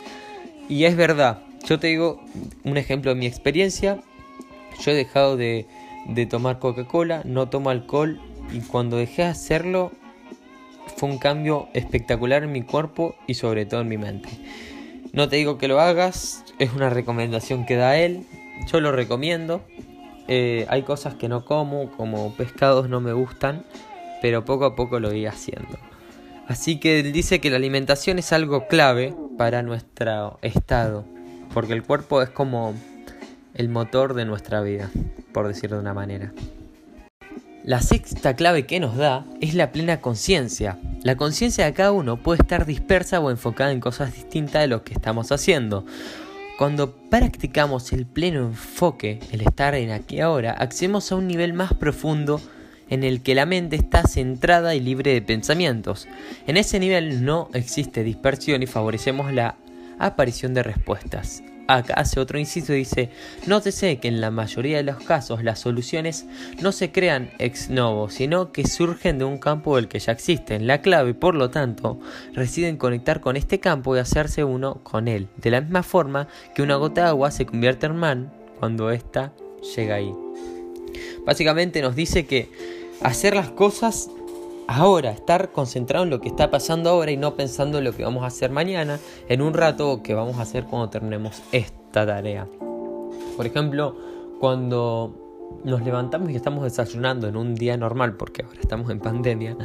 Y 0.68 0.82
es 0.82 0.96
verdad, 0.96 1.38
yo 1.64 1.78
te 1.78 1.86
digo 1.86 2.20
un 2.64 2.76
ejemplo 2.76 3.14
de 3.14 3.20
mi 3.20 3.26
experiencia. 3.26 4.00
Yo 4.80 4.90
he 4.90 4.94
dejado 4.94 5.36
de, 5.36 5.66
tomar 6.28 6.58
Coca-Cola, 6.58 7.22
no 7.24 7.48
tomo 7.48 7.70
alcohol 7.70 8.20
y 8.52 8.58
cuando 8.58 8.96
dejé 8.96 9.22
de 9.22 9.28
hacerlo 9.28 9.92
fue 10.96 11.08
un 11.08 11.18
cambio 11.18 11.68
espectacular 11.74 12.42
en 12.42 12.50
mi 12.50 12.62
cuerpo 12.62 13.14
y 13.28 13.34
sobre 13.34 13.66
todo 13.66 13.82
en 13.82 13.88
mi 13.88 13.98
mente. 13.98 14.30
No 15.12 15.28
te 15.28 15.36
digo 15.36 15.58
que 15.58 15.68
lo 15.68 15.78
hagas, 15.78 16.44
es 16.58 16.72
una 16.72 16.90
recomendación 16.90 17.66
que 17.66 17.76
da 17.76 17.96
él, 17.98 18.26
yo 18.66 18.80
lo 18.80 18.90
recomiendo. 18.90 19.62
Eh, 20.28 20.66
hay 20.68 20.82
cosas 20.82 21.14
que 21.14 21.28
no 21.28 21.44
como, 21.44 21.90
como 21.92 22.34
pescados 22.36 22.88
no 22.88 23.00
me 23.00 23.12
gustan, 23.12 23.64
pero 24.22 24.44
poco 24.44 24.66
a 24.66 24.76
poco 24.76 25.00
lo 25.00 25.08
voy 25.08 25.26
haciendo. 25.26 25.78
Así 26.46 26.78
que 26.78 27.00
él 27.00 27.12
dice 27.12 27.40
que 27.40 27.50
la 27.50 27.56
alimentación 27.56 28.18
es 28.18 28.32
algo 28.32 28.68
clave 28.68 29.14
para 29.36 29.62
nuestro 29.62 30.38
estado 30.42 31.04
porque 31.52 31.72
el 31.72 31.82
cuerpo 31.82 32.22
es 32.22 32.30
como 32.30 32.74
el 33.54 33.68
motor 33.68 34.14
de 34.14 34.24
nuestra 34.24 34.60
vida, 34.60 34.90
por 35.32 35.48
decirlo 35.48 35.76
de 35.76 35.82
una 35.82 35.94
manera. 35.94 36.32
La 37.64 37.82
sexta 37.82 38.34
clave 38.34 38.66
que 38.66 38.80
nos 38.80 38.96
da 38.96 39.26
es 39.40 39.54
la 39.54 39.72
plena 39.72 40.00
conciencia. 40.00 40.78
La 41.02 41.16
conciencia 41.16 41.64
de 41.64 41.74
cada 41.74 41.92
uno 41.92 42.16
puede 42.16 42.40
estar 42.42 42.64
dispersa 42.64 43.20
o 43.20 43.30
enfocada 43.30 43.72
en 43.72 43.80
cosas 43.80 44.14
distintas 44.14 44.62
de 44.62 44.68
lo 44.68 44.84
que 44.84 44.94
estamos 44.94 45.32
haciendo. 45.32 45.84
Cuando 46.58 46.92
practicamos 47.08 47.92
el 47.92 48.04
pleno 48.04 48.40
enfoque, 48.40 49.20
el 49.30 49.42
estar 49.42 49.76
en 49.76 49.92
aquí 49.92 50.18
ahora, 50.18 50.50
accedemos 50.50 51.12
a 51.12 51.14
un 51.14 51.28
nivel 51.28 51.52
más 51.52 51.72
profundo 51.72 52.40
en 52.90 53.04
el 53.04 53.22
que 53.22 53.36
la 53.36 53.46
mente 53.46 53.76
está 53.76 54.02
centrada 54.02 54.74
y 54.74 54.80
libre 54.80 55.12
de 55.12 55.22
pensamientos. 55.22 56.08
En 56.48 56.56
ese 56.56 56.80
nivel 56.80 57.24
no 57.24 57.48
existe 57.54 58.02
dispersión 58.02 58.60
y 58.64 58.66
favorecemos 58.66 59.32
la 59.32 59.54
aparición 60.00 60.52
de 60.52 60.64
respuestas. 60.64 61.44
Acá 61.70 61.92
hace 61.98 62.18
otro 62.18 62.38
inciso 62.38 62.72
y 62.72 62.78
dice, 62.78 63.10
nótese 63.46 63.98
que 63.98 64.08
en 64.08 64.22
la 64.22 64.30
mayoría 64.30 64.78
de 64.78 64.84
los 64.84 64.96
casos 65.04 65.44
las 65.44 65.58
soluciones 65.58 66.24
no 66.62 66.72
se 66.72 66.90
crean 66.92 67.30
ex 67.38 67.68
novo, 67.68 68.08
sino 68.08 68.52
que 68.52 68.66
surgen 68.66 69.18
de 69.18 69.26
un 69.26 69.36
campo 69.36 69.76
del 69.76 69.86
que 69.86 69.98
ya 69.98 70.12
existen. 70.12 70.66
La 70.66 70.80
clave, 70.80 71.12
por 71.12 71.34
lo 71.34 71.50
tanto, 71.50 72.00
reside 72.32 72.68
en 72.68 72.78
conectar 72.78 73.20
con 73.20 73.36
este 73.36 73.60
campo 73.60 73.94
y 73.94 73.98
hacerse 73.98 74.44
uno 74.44 74.82
con 74.82 75.08
él, 75.08 75.28
de 75.36 75.50
la 75.50 75.60
misma 75.60 75.82
forma 75.82 76.26
que 76.54 76.62
una 76.62 76.76
gota 76.76 77.02
de 77.02 77.08
agua 77.08 77.30
se 77.30 77.44
convierte 77.44 77.84
en 77.84 77.96
man 77.96 78.32
cuando 78.58 78.90
ésta 78.90 79.34
llega 79.76 79.96
ahí. 79.96 80.14
Básicamente 81.26 81.82
nos 81.82 81.94
dice 81.94 82.24
que 82.24 82.50
hacer 83.02 83.36
las 83.36 83.50
cosas 83.50 84.08
ahora, 84.68 85.10
estar 85.10 85.50
concentrado 85.50 86.04
en 86.04 86.10
lo 86.10 86.20
que 86.20 86.28
está 86.28 86.50
pasando 86.50 86.90
ahora 86.90 87.10
y 87.10 87.16
no 87.16 87.34
pensando 87.34 87.78
en 87.78 87.84
lo 87.84 87.92
que 87.92 88.04
vamos 88.04 88.22
a 88.22 88.26
hacer 88.26 88.50
mañana, 88.50 89.00
en 89.28 89.42
un 89.42 89.54
rato 89.54 90.02
que 90.02 90.14
vamos 90.14 90.36
a 90.36 90.42
hacer 90.42 90.64
cuando 90.64 90.90
terminemos 90.90 91.42
esta 91.50 92.06
tarea. 92.06 92.46
Por 93.36 93.46
ejemplo, 93.46 93.96
cuando 94.38 95.14
nos 95.64 95.82
levantamos 95.82 96.30
y 96.30 96.36
estamos 96.36 96.62
desayunando 96.62 97.26
en 97.26 97.36
un 97.36 97.54
día 97.54 97.76
normal, 97.76 98.16
porque 98.16 98.42
ahora 98.42 98.60
estamos 98.60 98.90
en 98.90 99.00
pandemia, 99.00 99.56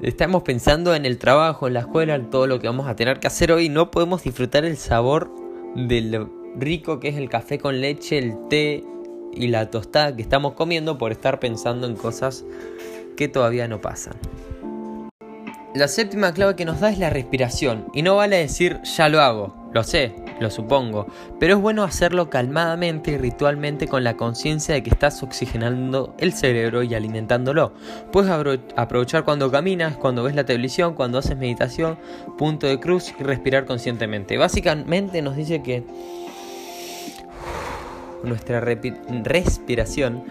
estamos 0.00 0.44
pensando 0.44 0.94
en 0.94 1.04
el 1.04 1.18
trabajo, 1.18 1.66
en 1.66 1.74
la 1.74 1.80
escuela, 1.80 2.14
en 2.14 2.30
todo 2.30 2.46
lo 2.46 2.60
que 2.60 2.68
vamos 2.68 2.86
a 2.86 2.94
tener 2.94 3.18
que 3.18 3.26
hacer 3.26 3.50
hoy, 3.50 3.68
no 3.68 3.90
podemos 3.90 4.22
disfrutar 4.22 4.64
el 4.64 4.76
sabor 4.76 5.30
de 5.74 6.00
lo 6.02 6.30
rico 6.56 7.00
que 7.00 7.08
es 7.08 7.16
el 7.16 7.28
café 7.28 7.58
con 7.58 7.80
leche, 7.80 8.18
el 8.18 8.48
té 8.48 8.84
y 9.32 9.48
la 9.48 9.70
tostada 9.70 10.14
que 10.14 10.22
estamos 10.22 10.54
comiendo 10.54 10.98
por 10.98 11.10
estar 11.12 11.40
pensando 11.40 11.86
en 11.86 11.96
cosas 11.96 12.44
que 13.20 13.28
todavía 13.28 13.68
no 13.68 13.82
pasan. 13.82 14.14
La 15.74 15.88
séptima 15.88 16.32
clave 16.32 16.56
que 16.56 16.64
nos 16.64 16.80
da 16.80 16.90
es 16.90 16.98
la 16.98 17.10
respiración, 17.10 17.84
y 17.92 18.00
no 18.00 18.16
vale 18.16 18.38
decir 18.38 18.80
ya 18.82 19.10
lo 19.10 19.20
hago, 19.20 19.68
lo 19.74 19.84
sé, 19.84 20.14
lo 20.40 20.48
supongo, 20.48 21.06
pero 21.38 21.56
es 21.56 21.60
bueno 21.60 21.84
hacerlo 21.84 22.30
calmadamente 22.30 23.10
y 23.10 23.18
ritualmente 23.18 23.88
con 23.88 24.04
la 24.04 24.16
conciencia 24.16 24.74
de 24.74 24.82
que 24.82 24.88
estás 24.88 25.22
oxigenando 25.22 26.14
el 26.16 26.32
cerebro 26.32 26.82
y 26.82 26.94
alimentándolo. 26.94 27.74
Puedes 28.10 28.32
aprovechar 28.74 29.24
cuando 29.24 29.50
caminas, 29.50 29.98
cuando 29.98 30.22
ves 30.22 30.34
la 30.34 30.46
televisión, 30.46 30.94
cuando 30.94 31.18
haces 31.18 31.36
meditación, 31.36 31.98
punto 32.38 32.66
de 32.68 32.80
cruz 32.80 33.12
y 33.20 33.22
respirar 33.22 33.66
conscientemente. 33.66 34.38
Básicamente 34.38 35.20
nos 35.20 35.36
dice 35.36 35.62
que 35.62 35.84
nuestra 38.24 38.60
respiración 38.60 40.24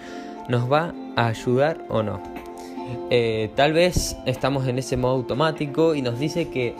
nos 0.47 0.71
va 0.71 0.95
a 1.15 1.28
ayudar 1.28 1.86
o 1.88 2.02
no. 2.02 2.38
Eh, 3.10 3.49
tal 3.56 3.73
vez 3.73 4.17
estamos 4.25 4.67
en 4.67 4.80
ese 4.80 4.97
modo 4.97 5.13
automático 5.13 5.95
y 5.95 6.02
nos 6.02 6.19
dice 6.19 6.49
que 6.49 6.75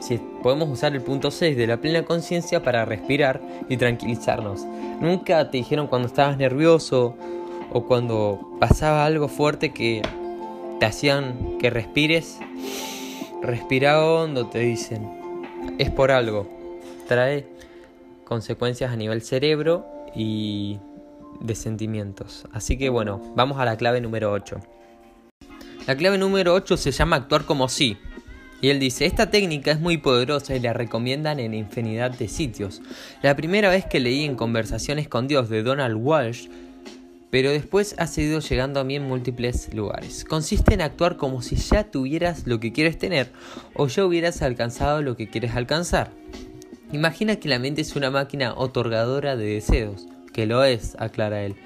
si 0.00 0.18
podemos 0.42 0.68
usar 0.68 0.94
el 0.94 1.00
punto 1.00 1.30
6 1.30 1.56
de 1.56 1.66
la 1.66 1.78
plena 1.78 2.04
conciencia 2.04 2.62
para 2.62 2.84
respirar 2.84 3.40
y 3.68 3.76
tranquilizarnos. 3.76 4.66
Nunca 5.00 5.50
te 5.50 5.58
dijeron 5.58 5.86
cuando 5.86 6.08
estabas 6.08 6.36
nervioso 6.36 7.16
o 7.72 7.84
cuando 7.86 8.56
pasaba 8.60 9.06
algo 9.06 9.28
fuerte 9.28 9.72
que 9.72 10.02
te 10.78 10.86
hacían 10.86 11.58
que 11.58 11.70
respires. 11.70 12.38
Respira 13.42 14.04
hondo, 14.04 14.46
te 14.46 14.58
dicen. 14.58 15.08
Es 15.78 15.90
por 15.90 16.10
algo. 16.10 16.46
Trae 17.08 17.46
consecuencias 18.24 18.92
a 18.92 18.96
nivel 18.96 19.22
cerebro 19.22 19.86
y 20.14 20.78
de 21.40 21.54
sentimientos. 21.54 22.46
Así 22.52 22.76
que 22.76 22.88
bueno, 22.90 23.20
vamos 23.34 23.58
a 23.58 23.64
la 23.64 23.76
clave 23.76 24.00
número 24.00 24.32
8. 24.32 24.60
La 25.86 25.96
clave 25.96 26.16
número 26.16 26.54
8 26.54 26.78
se 26.78 26.92
llama 26.92 27.16
actuar 27.16 27.44
como 27.44 27.68
sí. 27.68 27.98
Y 28.62 28.70
él 28.70 28.80
dice, 28.80 29.04
esta 29.04 29.30
técnica 29.30 29.70
es 29.70 29.80
muy 29.80 29.98
poderosa 29.98 30.56
y 30.56 30.60
la 30.60 30.72
recomiendan 30.72 31.38
en 31.38 31.52
infinidad 31.52 32.10
de 32.10 32.28
sitios. 32.28 32.80
La 33.20 33.36
primera 33.36 33.68
vez 33.68 33.84
que 33.84 34.00
leí 34.00 34.24
en 34.24 34.36
Conversaciones 34.36 35.08
con 35.08 35.28
Dios 35.28 35.50
de 35.50 35.62
Donald 35.62 35.96
Walsh, 35.98 36.48
pero 37.30 37.50
después 37.50 37.94
ha 37.98 38.06
seguido 38.06 38.40
llegando 38.40 38.80
a 38.80 38.84
mí 38.84 38.96
en 38.96 39.02
múltiples 39.02 39.74
lugares. 39.74 40.24
Consiste 40.24 40.72
en 40.72 40.80
actuar 40.80 41.18
como 41.18 41.42
si 41.42 41.56
ya 41.56 41.84
tuvieras 41.84 42.46
lo 42.46 42.60
que 42.60 42.72
quieres 42.72 42.96
tener 42.96 43.30
o 43.74 43.86
ya 43.88 44.06
hubieras 44.06 44.40
alcanzado 44.40 45.02
lo 45.02 45.16
que 45.16 45.28
quieres 45.28 45.54
alcanzar. 45.54 46.12
Imagina 46.92 47.36
que 47.36 47.48
la 47.48 47.58
mente 47.58 47.82
es 47.82 47.96
una 47.96 48.10
máquina 48.10 48.54
otorgadora 48.54 49.36
de 49.36 49.46
deseos, 49.46 50.06
que 50.32 50.46
lo 50.46 50.64
es, 50.64 50.96
aclara 50.98 51.42
él. 51.42 51.56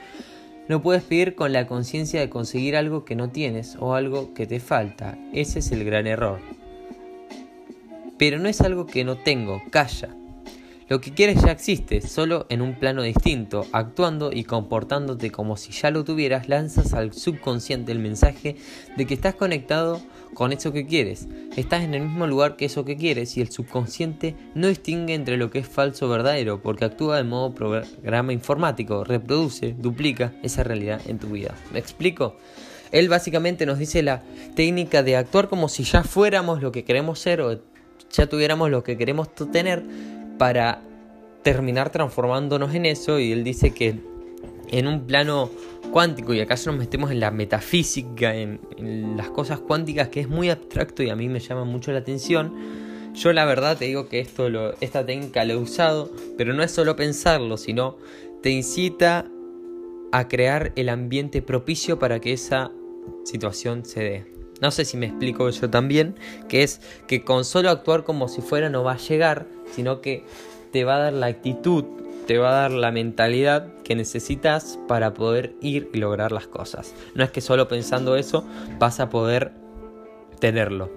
No 0.68 0.82
puedes 0.82 1.02
pedir 1.02 1.34
con 1.34 1.54
la 1.54 1.66
conciencia 1.66 2.20
de 2.20 2.28
conseguir 2.28 2.76
algo 2.76 3.06
que 3.06 3.16
no 3.16 3.30
tienes 3.30 3.76
o 3.80 3.94
algo 3.94 4.34
que 4.34 4.46
te 4.46 4.60
falta. 4.60 5.16
Ese 5.32 5.60
es 5.60 5.72
el 5.72 5.82
gran 5.84 6.06
error. 6.06 6.40
Pero 8.18 8.38
no 8.38 8.48
es 8.48 8.60
algo 8.60 8.86
que 8.86 9.02
no 9.02 9.16
tengo, 9.16 9.62
calla. 9.70 10.10
Lo 10.88 11.02
que 11.02 11.12
quieres 11.12 11.42
ya 11.42 11.52
existe, 11.52 12.00
solo 12.00 12.46
en 12.48 12.62
un 12.62 12.74
plano 12.74 13.02
distinto, 13.02 13.66
actuando 13.72 14.32
y 14.32 14.44
comportándote 14.44 15.30
como 15.30 15.58
si 15.58 15.70
ya 15.72 15.90
lo 15.90 16.02
tuvieras, 16.02 16.48
lanzas 16.48 16.94
al 16.94 17.12
subconsciente 17.12 17.92
el 17.92 17.98
mensaje 17.98 18.56
de 18.96 19.06
que 19.06 19.12
estás 19.12 19.34
conectado 19.34 20.00
con 20.32 20.50
eso 20.50 20.72
que 20.72 20.86
quieres. 20.86 21.28
Estás 21.56 21.84
en 21.84 21.92
el 21.92 22.04
mismo 22.04 22.26
lugar 22.26 22.56
que 22.56 22.64
eso 22.64 22.86
que 22.86 22.96
quieres 22.96 23.36
y 23.36 23.42
el 23.42 23.50
subconsciente 23.50 24.34
no 24.54 24.68
distingue 24.68 25.12
entre 25.12 25.36
lo 25.36 25.50
que 25.50 25.58
es 25.58 25.68
falso 25.68 26.06
o 26.06 26.08
verdadero 26.08 26.62
porque 26.62 26.86
actúa 26.86 27.18
de 27.18 27.24
modo 27.24 27.54
programa 27.54 28.32
informático, 28.32 29.04
reproduce, 29.04 29.74
duplica 29.76 30.32
esa 30.42 30.62
realidad 30.62 31.02
en 31.06 31.18
tu 31.18 31.28
vida. 31.28 31.54
¿Me 31.70 31.80
explico? 31.80 32.36
Él 32.92 33.10
básicamente 33.10 33.66
nos 33.66 33.78
dice 33.78 34.02
la 34.02 34.22
técnica 34.54 35.02
de 35.02 35.16
actuar 35.16 35.48
como 35.48 35.68
si 35.68 35.84
ya 35.84 36.02
fuéramos 36.02 36.62
lo 36.62 36.72
que 36.72 36.84
queremos 36.84 37.18
ser 37.18 37.42
o 37.42 37.60
ya 38.10 38.26
tuviéramos 38.26 38.70
lo 38.70 38.82
que 38.82 38.96
queremos 38.96 39.34
tener 39.34 39.84
para 40.38 40.82
terminar 41.42 41.90
transformándonos 41.90 42.74
en 42.74 42.86
eso 42.86 43.18
y 43.18 43.32
él 43.32 43.44
dice 43.44 43.72
que 43.72 43.96
en 44.70 44.86
un 44.86 45.06
plano 45.06 45.50
cuántico 45.92 46.34
y 46.34 46.40
acaso 46.40 46.70
nos 46.70 46.78
metemos 46.78 47.10
en 47.10 47.20
la 47.20 47.30
metafísica, 47.30 48.34
en, 48.34 48.60
las 49.16 49.30
cosas 49.30 49.60
cuánticas 49.60 50.08
que 50.08 50.20
es 50.20 50.28
muy 50.28 50.50
abstracto 50.50 51.02
y 51.02 51.10
a 51.10 51.16
mí 51.16 51.28
me 51.28 51.40
llama 51.40 51.64
mucho 51.64 51.92
la 51.92 51.98
atención. 51.98 52.52
Yo 53.14 53.32
la 53.32 53.44
verdad 53.44 53.76
te 53.76 53.86
digo 53.86 54.08
que 54.08 54.20
esto 54.20 54.48
esta 54.80 55.04
técnica 55.04 55.44
lo 55.44 55.54
he 55.54 55.56
usado, 55.56 56.10
pero 56.36 56.52
no 56.52 56.62
es 56.62 56.70
solo 56.70 56.94
pensarlo, 56.96 57.56
sino 57.56 57.96
te 58.42 58.50
incita 58.50 59.26
a 60.12 60.28
crear 60.28 60.72
el 60.76 60.88
ambiente 60.88 61.42
propicio 61.42 61.98
para 61.98 62.20
que 62.20 62.32
esa 62.32 62.70
situación 63.24 63.84
se 63.84 64.00
dé. 64.00 64.38
No 64.60 64.70
sé 64.70 64.84
si 64.84 64.96
me 64.96 65.06
explico 65.06 65.48
yo 65.50 65.70
también, 65.70 66.16
que 66.48 66.62
es 66.62 66.80
que 67.06 67.22
con 67.24 67.44
solo 67.44 67.70
actuar 67.70 68.04
como 68.04 68.28
si 68.28 68.40
fuera 68.40 68.68
no 68.68 68.82
va 68.82 68.92
a 68.92 68.98
llegar, 68.98 69.46
sino 69.74 70.00
que 70.00 70.24
te 70.72 70.84
va 70.84 70.96
a 70.96 70.98
dar 70.98 71.12
la 71.12 71.26
actitud, 71.26 71.84
te 72.26 72.38
va 72.38 72.50
a 72.50 72.60
dar 72.62 72.70
la 72.70 72.92
mentalidad 72.92 73.72
que 73.84 73.94
necesitas 73.94 74.78
para 74.86 75.14
poder 75.14 75.54
ir 75.60 75.88
y 75.94 75.98
lograr 75.98 76.32
las 76.32 76.46
cosas. 76.46 76.94
No 77.14 77.24
es 77.24 77.30
que 77.30 77.40
solo 77.40 77.68
pensando 77.68 78.16
eso 78.16 78.44
vas 78.78 79.00
a 79.00 79.08
poder 79.08 79.52
tenerlo. 80.38 80.90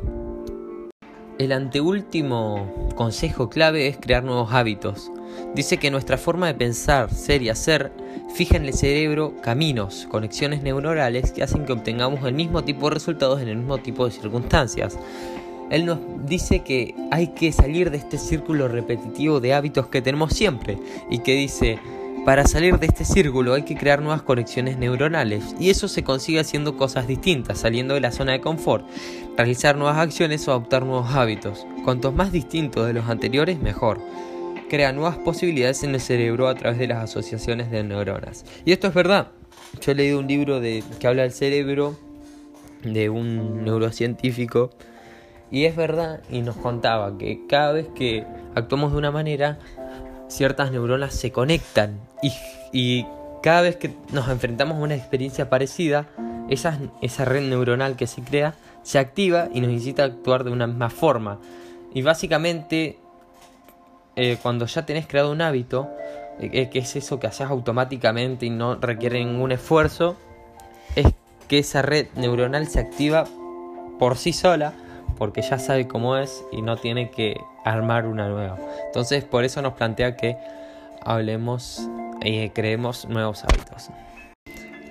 El 1.37 1.53
anteúltimo 1.53 2.91
consejo 2.95 3.49
clave 3.49 3.87
es 3.87 3.97
crear 3.97 4.23
nuevos 4.23 4.53
hábitos. 4.53 5.11
Dice 5.55 5.77
que 5.77 5.89
nuestra 5.89 6.17
forma 6.17 6.47
de 6.47 6.53
pensar, 6.53 7.11
ser 7.11 7.41
y 7.41 7.49
hacer 7.49 7.91
fija 8.35 8.57
en 8.57 8.65
el 8.65 8.73
cerebro 8.73 9.33
caminos, 9.41 10.07
conexiones 10.11 10.61
neuronales 10.61 11.31
que 11.31 11.41
hacen 11.41 11.65
que 11.65 11.73
obtengamos 11.73 12.23
el 12.25 12.35
mismo 12.35 12.63
tipo 12.63 12.89
de 12.89 12.93
resultados 12.93 13.41
en 13.41 13.47
el 13.47 13.57
mismo 13.57 13.79
tipo 13.79 14.05
de 14.05 14.11
circunstancias. 14.11 14.99
Él 15.71 15.85
nos 15.85 15.99
dice 16.25 16.59
que 16.59 16.93
hay 17.11 17.29
que 17.29 17.51
salir 17.51 17.89
de 17.89 17.97
este 17.97 18.17
círculo 18.17 18.67
repetitivo 18.67 19.39
de 19.39 19.53
hábitos 19.53 19.87
que 19.87 20.01
tenemos 20.01 20.33
siempre 20.33 20.77
y 21.09 21.19
que 21.19 21.33
dice, 21.33 21.79
para 22.25 22.45
salir 22.45 22.77
de 22.77 22.87
este 22.87 23.05
círculo 23.05 23.53
hay 23.53 23.63
que 23.63 23.77
crear 23.77 24.01
nuevas 24.01 24.21
conexiones 24.21 24.77
neuronales 24.77 25.55
y 25.59 25.69
eso 25.69 25.87
se 25.87 26.03
consigue 26.03 26.41
haciendo 26.41 26.77
cosas 26.77 27.07
distintas, 27.07 27.59
saliendo 27.59 27.93
de 27.93 28.01
la 28.01 28.11
zona 28.11 28.33
de 28.33 28.41
confort, 28.41 28.85
realizar 29.37 29.77
nuevas 29.77 29.97
acciones 29.97 30.45
o 30.47 30.51
adoptar 30.51 30.85
nuevos 30.85 31.15
hábitos. 31.15 31.65
Cuantos 31.85 32.13
más 32.13 32.31
distintos 32.33 32.85
de 32.85 32.93
los 32.93 33.07
anteriores, 33.09 33.59
mejor 33.59 33.99
crea 34.69 34.91
nuevas 34.91 35.17
posibilidades 35.17 35.83
en 35.83 35.95
el 35.95 36.01
cerebro 36.01 36.47
a 36.47 36.55
través 36.55 36.79
de 36.79 36.87
las 36.87 37.03
asociaciones 37.03 37.71
de 37.71 37.83
neuronas. 37.83 38.45
Y 38.65 38.71
esto 38.71 38.87
es 38.87 38.93
verdad. 38.93 39.31
Yo 39.81 39.93
he 39.93 39.95
leído 39.95 40.19
un 40.19 40.27
libro 40.27 40.59
de, 40.59 40.83
que 40.99 41.07
habla 41.07 41.23
del 41.23 41.31
cerebro 41.31 41.97
de 42.83 43.09
un 43.09 43.63
neurocientífico 43.63 44.69
y 45.51 45.65
es 45.65 45.75
verdad 45.75 46.21
y 46.29 46.41
nos 46.41 46.55
contaba 46.55 47.17
que 47.17 47.45
cada 47.47 47.73
vez 47.73 47.87
que 47.93 48.25
actuamos 48.55 48.93
de 48.93 48.97
una 48.97 49.11
manera, 49.11 49.59
ciertas 50.27 50.71
neuronas 50.71 51.13
se 51.13 51.31
conectan 51.31 51.99
y, 52.23 52.31
y 52.71 53.05
cada 53.43 53.61
vez 53.61 53.75
que 53.75 53.93
nos 54.13 54.29
enfrentamos 54.29 54.77
a 54.77 54.81
una 54.81 54.95
experiencia 54.95 55.49
parecida, 55.49 56.07
esa, 56.49 56.79
esa 57.01 57.25
red 57.25 57.47
neuronal 57.47 57.95
que 57.95 58.07
se 58.07 58.21
crea 58.21 58.55
se 58.83 58.97
activa 58.97 59.49
y 59.53 59.61
nos 59.61 59.71
incita 59.71 60.03
a 60.03 60.07
actuar 60.07 60.43
de 60.43 60.51
una 60.51 60.67
misma 60.67 60.89
forma. 60.89 61.39
Y 61.93 62.01
básicamente 62.01 62.97
eh, 64.15 64.37
cuando 64.41 64.65
ya 64.65 64.85
tenés 64.85 65.07
creado 65.07 65.31
un 65.31 65.41
hábito, 65.41 65.89
eh, 66.39 66.49
eh, 66.53 66.69
que 66.69 66.79
es 66.79 66.95
eso 66.95 67.19
que 67.19 67.27
haces 67.27 67.47
automáticamente 67.47 68.45
y 68.45 68.49
no 68.49 68.75
requiere 68.75 69.23
ningún 69.23 69.51
esfuerzo, 69.51 70.15
es 70.95 71.07
que 71.47 71.59
esa 71.59 71.81
red 71.81 72.07
neuronal 72.15 72.67
se 72.67 72.79
activa 72.79 73.25
por 73.99 74.17
sí 74.17 74.33
sola 74.33 74.73
porque 75.17 75.41
ya 75.41 75.59
sabe 75.59 75.87
cómo 75.87 76.17
es 76.17 76.43
y 76.51 76.61
no 76.61 76.77
tiene 76.77 77.11
que 77.11 77.39
armar 77.65 78.07
una 78.07 78.27
nueva. 78.27 78.57
Entonces 78.87 79.23
por 79.23 79.43
eso 79.43 79.61
nos 79.61 79.73
plantea 79.73 80.15
que 80.15 80.37
hablemos 81.03 81.87
y 82.23 82.49
creemos 82.49 83.07
nuevos 83.07 83.43
hábitos. 83.43 83.89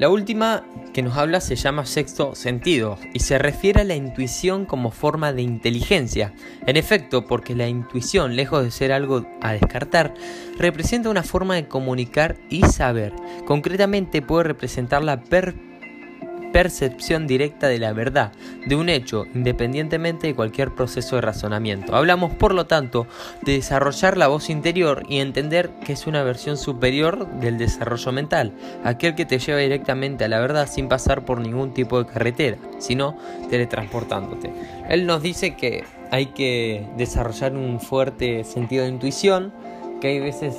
La 0.00 0.08
última 0.08 0.64
que 0.94 1.02
nos 1.02 1.18
habla 1.18 1.42
se 1.42 1.56
llama 1.56 1.84
sexto 1.84 2.34
sentido 2.34 2.96
y 3.12 3.18
se 3.18 3.38
refiere 3.38 3.82
a 3.82 3.84
la 3.84 3.96
intuición 3.96 4.64
como 4.64 4.90
forma 4.90 5.34
de 5.34 5.42
inteligencia. 5.42 6.32
En 6.66 6.78
efecto, 6.78 7.26
porque 7.26 7.54
la 7.54 7.68
intuición, 7.68 8.34
lejos 8.34 8.64
de 8.64 8.70
ser 8.70 8.92
algo 8.92 9.26
a 9.42 9.52
descartar, 9.52 10.14
representa 10.58 11.10
una 11.10 11.22
forma 11.22 11.56
de 11.56 11.68
comunicar 11.68 12.38
y 12.48 12.62
saber. 12.62 13.12
Concretamente 13.44 14.22
puede 14.22 14.44
representar 14.44 15.04
la 15.04 15.20
per 15.20 15.54
percepción 16.52 17.26
directa 17.26 17.68
de 17.68 17.78
la 17.78 17.92
verdad 17.92 18.32
de 18.66 18.76
un 18.76 18.88
hecho, 18.88 19.26
independientemente 19.34 20.26
de 20.26 20.34
cualquier 20.34 20.74
proceso 20.74 21.16
de 21.16 21.22
razonamiento. 21.22 21.94
Hablamos, 21.94 22.34
por 22.34 22.54
lo 22.54 22.66
tanto, 22.66 23.06
de 23.42 23.52
desarrollar 23.52 24.16
la 24.16 24.28
voz 24.28 24.50
interior 24.50 25.04
y 25.08 25.18
entender 25.18 25.70
que 25.84 25.92
es 25.92 26.06
una 26.06 26.22
versión 26.22 26.56
superior 26.56 27.28
del 27.40 27.58
desarrollo 27.58 28.12
mental, 28.12 28.52
aquel 28.84 29.14
que 29.14 29.26
te 29.26 29.38
lleva 29.38 29.58
directamente 29.58 30.24
a 30.24 30.28
la 30.28 30.40
verdad 30.40 30.68
sin 30.70 30.88
pasar 30.88 31.24
por 31.24 31.40
ningún 31.40 31.74
tipo 31.74 32.02
de 32.02 32.10
carretera, 32.10 32.58
sino 32.78 33.16
teletransportándote. 33.48 34.52
Él 34.88 35.06
nos 35.06 35.22
dice 35.22 35.56
que 35.56 35.84
hay 36.10 36.26
que 36.26 36.86
desarrollar 36.96 37.54
un 37.54 37.80
fuerte 37.80 38.44
sentido 38.44 38.84
de 38.84 38.90
intuición, 38.90 39.52
que 40.00 40.08
hay 40.08 40.20
veces 40.20 40.56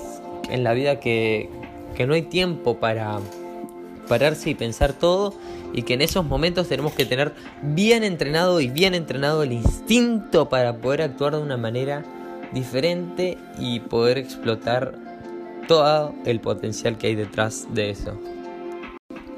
en 0.49 0.63
la 0.63 0.73
vida 0.73 0.99
que, 0.99 1.49
que 1.95 2.05
no 2.05 2.13
hay 2.13 2.23
tiempo 2.23 2.77
para 2.77 3.19
pararse 4.11 4.49
y 4.49 4.55
pensar 4.55 4.91
todo 4.91 5.33
y 5.71 5.83
que 5.83 5.93
en 5.93 6.01
esos 6.01 6.25
momentos 6.25 6.67
tenemos 6.67 6.91
que 6.91 7.05
tener 7.05 7.31
bien 7.61 8.03
entrenado 8.03 8.59
y 8.59 8.67
bien 8.67 8.93
entrenado 8.93 9.41
el 9.41 9.53
instinto 9.53 10.49
para 10.49 10.79
poder 10.79 11.03
actuar 11.03 11.37
de 11.37 11.41
una 11.41 11.55
manera 11.55 12.03
diferente 12.51 13.37
y 13.57 13.79
poder 13.79 14.17
explotar 14.17 14.95
todo 15.65 16.13
el 16.25 16.41
potencial 16.41 16.97
que 16.97 17.07
hay 17.07 17.15
detrás 17.15 17.73
de 17.73 17.91
eso. 17.91 18.19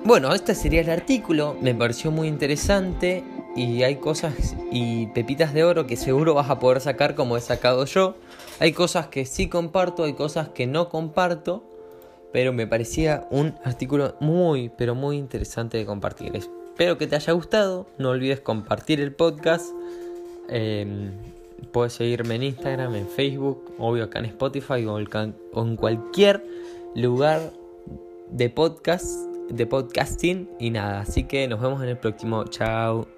Bueno, 0.04 0.34
este 0.34 0.56
sería 0.56 0.82
el 0.82 0.90
artículo, 0.90 1.56
me 1.62 1.76
pareció 1.76 2.10
muy 2.10 2.28
interesante 2.28 3.24
y 3.56 3.84
hay 3.84 3.98
cosas 3.98 4.56
y 4.72 5.06
pepitas 5.14 5.54
de 5.54 5.66
oro 5.66 5.86
que 5.86 5.98
seguro 5.98 6.34
vas 6.34 6.50
a 6.50 6.58
poder 6.58 6.82
sacar 6.82 7.14
como 7.14 7.38
he 7.38 7.42
sacado 7.42 7.86
yo. 7.86 8.16
Hay 8.60 8.72
cosas 8.72 9.06
que 9.06 9.28
sí 9.28 9.50
comparto, 9.50 10.06
hay 10.06 10.14
cosas 10.14 10.50
que 10.50 10.66
no 10.66 10.90
comparto 10.90 11.64
pero 12.34 12.52
me 12.52 12.68
parecía 12.68 13.28
un 13.30 13.54
artículo 13.64 14.16
muy, 14.20 14.70
pero 14.70 14.96
muy 14.96 15.18
interesante 15.18 15.78
de 15.78 15.86
compartir. 15.86 16.36
Espero 16.36 16.98
que 16.98 17.08
te 17.08 17.16
haya 17.16 17.32
gustado, 17.32 17.88
no 18.00 18.10
olvides 18.10 18.42
compartir 18.42 19.00
el 19.00 19.14
podcast. 19.14 19.68
Em, 20.50 21.12
puedes 21.72 21.94
seguirme 21.94 22.36
en 22.36 22.44
Instagram, 22.44 22.96
en 22.96 23.08
Facebook, 23.08 23.74
obvio 23.78 24.06
acá 24.06 24.20
en 24.20 24.26
Spotify 24.26 24.84
o 24.86 25.00
en 25.00 25.76
cualquier 25.78 26.44
lugar 26.96 27.54
de 28.32 28.50
podcast, 28.50 29.06
de 29.50 29.66
podcasting 29.68 30.50
y 30.60 30.72
nada. 30.72 31.02
Así 31.02 31.26
que 31.26 31.48
nos 31.48 31.62
vemos 31.62 31.82
en 31.84 31.90
el 31.90 31.98
próximo. 31.98 32.46
Chao. 32.46 33.13